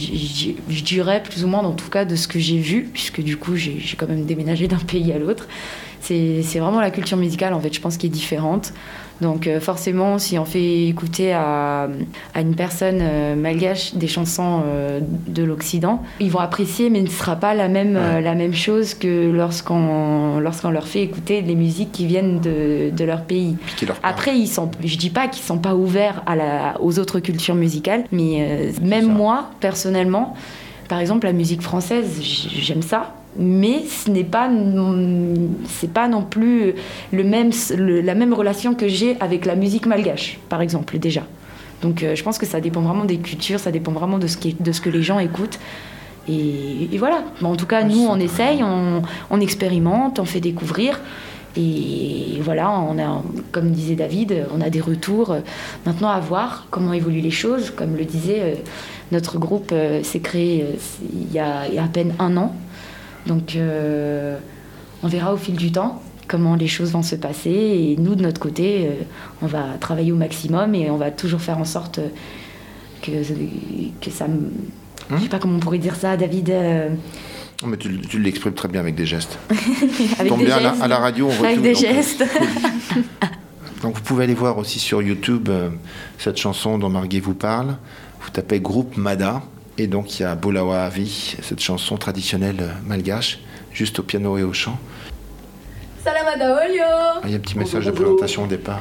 je 0.69 0.83
dirais 0.83 1.23
plus 1.23 1.45
ou 1.45 1.49
moins, 1.49 1.61
en 1.61 1.73
tout 1.73 1.89
cas, 1.91 2.05
de 2.05 2.17
ce 2.17 2.27
que 2.27 2.39
j'ai 2.39 2.59
vu, 2.59 2.89
puisque 2.93 3.21
du 3.23 3.37
coup, 3.37 3.55
j'ai 3.57 3.79
quand 3.97 4.09
même 4.09 4.25
déménagé 4.25 4.69
d'un 4.69 4.77
pays 4.87 5.13
à 5.13 5.19
l'autre. 5.19 5.47
C'est 6.01 6.43
c'est 6.43 6.59
vraiment 6.59 6.81
la 6.81 6.91
culture 6.91 7.17
musicale, 7.17 7.55
en 7.55 7.61
fait, 7.61 7.73
je 7.73 7.81
pense, 7.81 7.97
qui 7.97 8.07
est 8.07 8.11
différente. 8.11 8.73
Donc 9.23 9.47
euh, 9.47 9.61
forcément, 9.61 10.19
si 10.19 10.39
on 10.39 10.45
fait 10.45 10.87
écouter 10.89 11.33
à, 11.33 11.89
à 12.35 12.41
une 12.41 12.55
personne 12.55 12.99
euh, 13.01 13.35
malgache 13.35 13.95
des 13.95 14.09
chansons 14.09 14.63
euh, 14.67 15.01
de 15.29 15.43
l'Occident, 15.43 16.03
ils 16.21 16.31
vont 16.31 16.41
apprécier, 16.41 16.91
mais 16.91 16.99
ce 16.99 17.05
ne 17.05 17.09
sera 17.09 17.37
pas 17.37 17.55
la 17.55 17.69
même, 17.69 17.95
la 17.95 18.35
même 18.35 18.55
chose 18.55 18.95
que 18.95 19.31
lorsqu'on 19.31 20.39
lorsqu'on 20.41 20.71
leur 20.71 20.87
fait 20.87 21.03
écouter 21.03 21.41
les 21.41 21.55
musiques 21.55 21.93
qui 21.93 22.07
viennent 22.07 22.41
de, 22.41 22.91
de 22.91 23.05
leur 23.05 23.23
pays. 23.23 23.57
Leur. 23.87 23.97
Après, 24.03 24.37
ils 24.37 24.49
sont, 24.49 24.71
je 24.85 24.97
dis 24.97 25.11
pas 25.11 25.29
qu'ils 25.29 25.43
sont 25.43 25.59
pas 25.59 25.75
ouverts 25.75 26.23
à 26.27 26.37
la, 26.37 26.77
aux 26.81 26.99
autres 26.99 27.21
cultures 27.21 27.55
musicales, 27.55 28.05
mais 28.13 28.39
euh, 28.41 28.73
même 28.83 29.07
ça. 29.07 29.13
moi, 29.13 29.51
personnellement, 29.61 30.35
par 30.89 30.99
exemple, 30.99 31.27
la 31.27 31.33
musique 31.33 31.63
française, 31.63 32.21
j'aime 32.23 32.83
ça. 32.83 33.15
Mais 33.39 33.83
ce 33.89 34.11
n'est 34.11 34.25
pas, 34.25 34.49
non- 34.49 35.49
c'est 35.67 35.91
pas 35.91 36.07
non 36.09 36.23
plus 36.23 36.75
le 37.13 37.25
même, 37.25 37.51
le- 37.77 38.01
la 38.01 38.15
même 38.15 38.35
relation 38.35 38.75
que 38.75 38.89
j'ai 38.89 39.17
avec 39.21 39.47
la 39.47 39.55
musique 39.55 39.87
malgache, 39.87 40.39
par 40.49 40.61
exemple, 40.61 40.99
déjà. 40.99 41.23
Donc 41.81 42.03
euh, 42.03 42.15
je 42.15 42.23
pense 42.23 42.39
que 42.39 42.47
ça 42.47 42.61
dépend 42.61 42.81
vraiment 42.83 43.05
des 43.07 43.17
cultures, 43.19 43.59
ça 43.59 43.73
dépend 43.73 43.93
vraiment 43.93 44.19
de 44.19 44.27
ce, 44.27 44.37
qui, 44.37 44.55
de 44.59 44.71
ce 44.73 44.81
que 44.81 44.91
les 44.91 45.03
gens 45.03 45.19
écoutent. 45.19 45.59
Et, 46.29 46.89
et 46.93 46.99
voilà. 46.99 47.25
Bon, 47.41 47.49
en 47.53 47.57
tout 47.57 47.67
cas, 47.67 47.83
nous, 47.83 48.07
on 48.09 48.21
essaye, 48.21 48.63
on, 48.63 49.03
on 49.31 49.41
expérimente, 49.41 50.19
on 50.21 50.25
fait 50.25 50.41
découvrir. 50.41 51.01
Et 51.57 52.39
voilà, 52.41 52.71
on 52.71 52.99
a, 52.99 53.23
comme 53.51 53.71
disait 53.73 53.95
David, 53.97 54.47
on 54.57 54.61
a 54.61 54.71
des 54.71 54.81
retours. 54.81 55.37
Maintenant, 55.85 56.09
à 56.09 56.21
voir 56.21 56.67
comment 56.71 56.93
évoluent 56.93 57.21
les 57.21 57.31
choses. 57.31 57.71
Comme 57.71 57.97
le 57.97 58.05
disait, 58.05 58.41
euh, 58.41 58.55
notre 59.11 59.39
groupe 59.39 59.71
euh, 59.73 60.03
s'est 60.03 60.21
créé 60.21 60.63
euh, 60.63 60.77
il 61.13 61.33
y, 61.33 61.39
a, 61.39 61.67
il 61.69 61.75
y 61.75 61.79
a 61.79 61.85
à 61.85 61.89
peine 61.89 62.15
un 62.19 62.37
an. 62.37 62.55
Donc, 63.27 63.57
euh, 63.57 64.39
on 65.03 65.09
verra 65.09 65.33
au 65.33 65.37
fil 65.37 65.55
du 65.57 65.71
temps 65.73 66.03
comment 66.29 66.55
les 66.55 66.69
choses 66.69 66.93
vont 66.93 67.03
se 67.03 67.15
passer. 67.17 67.51
Et 67.51 67.97
nous, 67.99 68.15
de 68.15 68.23
notre 68.23 68.41
côté, 68.41 68.87
euh, 68.87 68.91
on 69.43 69.47
va 69.47 69.65
travailler 69.81 70.13
au 70.13 70.17
maximum 70.17 70.75
et 70.75 70.91
on 70.91 70.97
va 70.97 71.11
toujours 71.11 71.41
faire 71.41 71.59
en 71.59 71.65
sorte 71.65 71.99
euh, 71.99 72.09
que, 73.03 73.11
que 74.01 74.11
ça... 74.11 74.29
me- 74.29 74.51
Je 75.17 75.23
sais 75.25 75.29
pas 75.29 75.39
comment 75.39 75.57
on 75.57 75.61
pourrait 75.61 75.79
dire 75.79 75.95
ça, 75.97 76.17
David. 76.17 76.51
euh, 76.51 76.89
Mais 77.67 77.77
tu, 77.77 78.01
tu 78.01 78.19
l'exprimes 78.19 78.55
très 78.55 78.69
bien 78.69 78.81
avec 78.81 78.95
des 78.95 79.05
gestes. 79.07 79.39
avec 80.19 80.29
Tombe 80.29 80.39
des 80.41 80.47
bien 80.47 80.57
à 80.57 80.61
la, 80.61 80.71
gestes. 80.71 80.83
à 80.83 80.89
la 80.89 80.99
radio, 80.99 81.27
on 81.27 81.31
voit 81.31 81.47
Avec 81.49 81.59
tout, 81.59 81.63
des 81.65 81.73
donc, 81.75 81.83
gestes. 81.83 82.25
Donc 83.83 83.97
vous 83.97 84.03
pouvez 84.03 84.25
aller 84.25 84.35
voir 84.35 84.59
aussi 84.59 84.79
sur 84.79 85.03
YouTube 85.03 85.49
cette 86.17 86.37
chanson 86.37 86.79
dont 86.79 86.89
Marguerite 86.89 87.25
vous 87.25 87.35
parle. 87.35 87.77
Vous 88.21 88.31
tapez 88.31 88.61
groupe 88.61 88.97
Mada 88.97 89.43
et 89.79 89.87
donc 89.87 90.19
il 90.19 90.23
y 90.23 90.25
a 90.25 90.35
Bolawa 90.35 90.83
Avi, 90.85 91.37
cette 91.43 91.61
chanson 91.61 91.97
traditionnelle 91.97 92.75
malgache, 92.87 93.41
juste 93.73 93.99
au 93.99 94.03
piano 94.03 94.37
et 94.39 94.43
au 94.43 94.53
chant. 94.53 94.79
Salamada 96.05 96.53
olio! 96.57 96.83
Ah, 96.85 97.21
Il 97.25 97.31
y 97.31 97.35
a 97.35 97.37
un 97.37 97.41
petit 97.41 97.57
message 97.57 97.85
de 97.85 97.91
présentation 97.93 98.43
au 98.43 98.47
départ. 98.49 98.81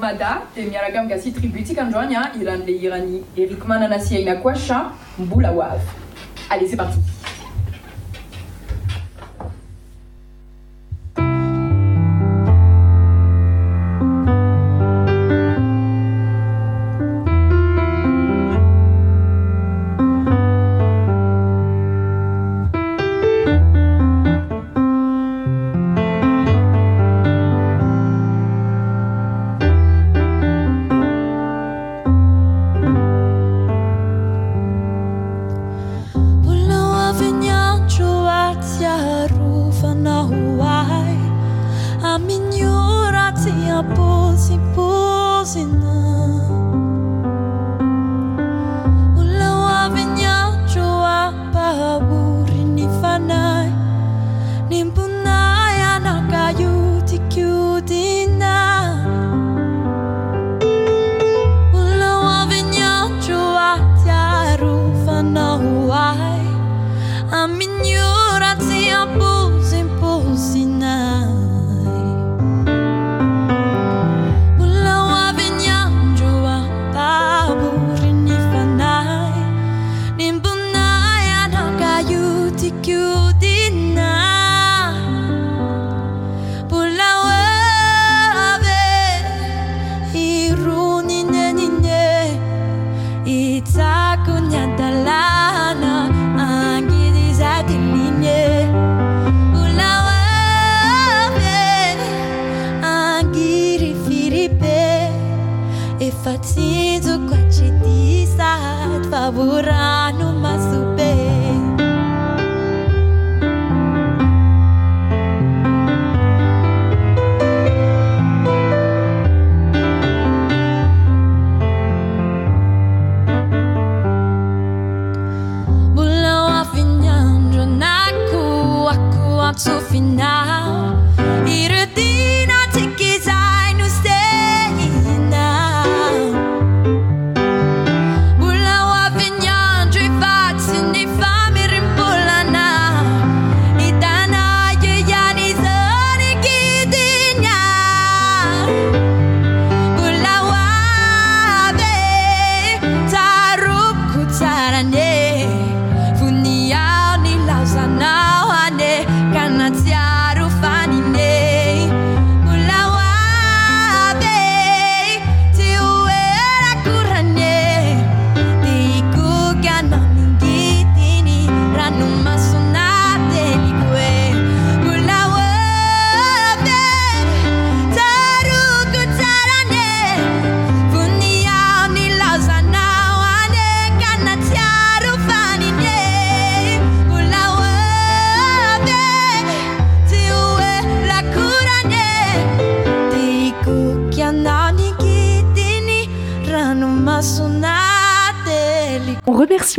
Mada, 0.00 0.42
te 0.54 0.60
miaraka 0.60 1.02
mikasi 1.02 1.32
tributika 1.32 1.82
androanya, 1.84 2.30
iran 2.40 2.58
le 2.64 2.72
irani, 2.72 3.22
Eric 3.36 3.66
Mananasi. 3.66 4.16
Allez, 6.50 6.68
c'est 6.68 6.76
parti. 6.76 6.98
even 65.18 65.32
know 65.32 65.58
why. 65.88 66.27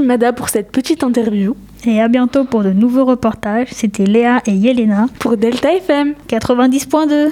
Mada 0.03 0.33
pour 0.33 0.49
cette 0.49 0.71
petite 0.71 1.03
interview. 1.03 1.55
Et 1.85 2.01
à 2.01 2.07
bientôt 2.07 2.43
pour 2.43 2.63
de 2.63 2.71
nouveaux 2.71 3.05
reportages. 3.05 3.69
C'était 3.71 4.05
Léa 4.05 4.41
et 4.45 4.51
Yelena 4.51 5.07
Pour 5.19 5.37
Delta 5.37 5.73
FM. 5.73 6.13
90.2. 6.27 7.27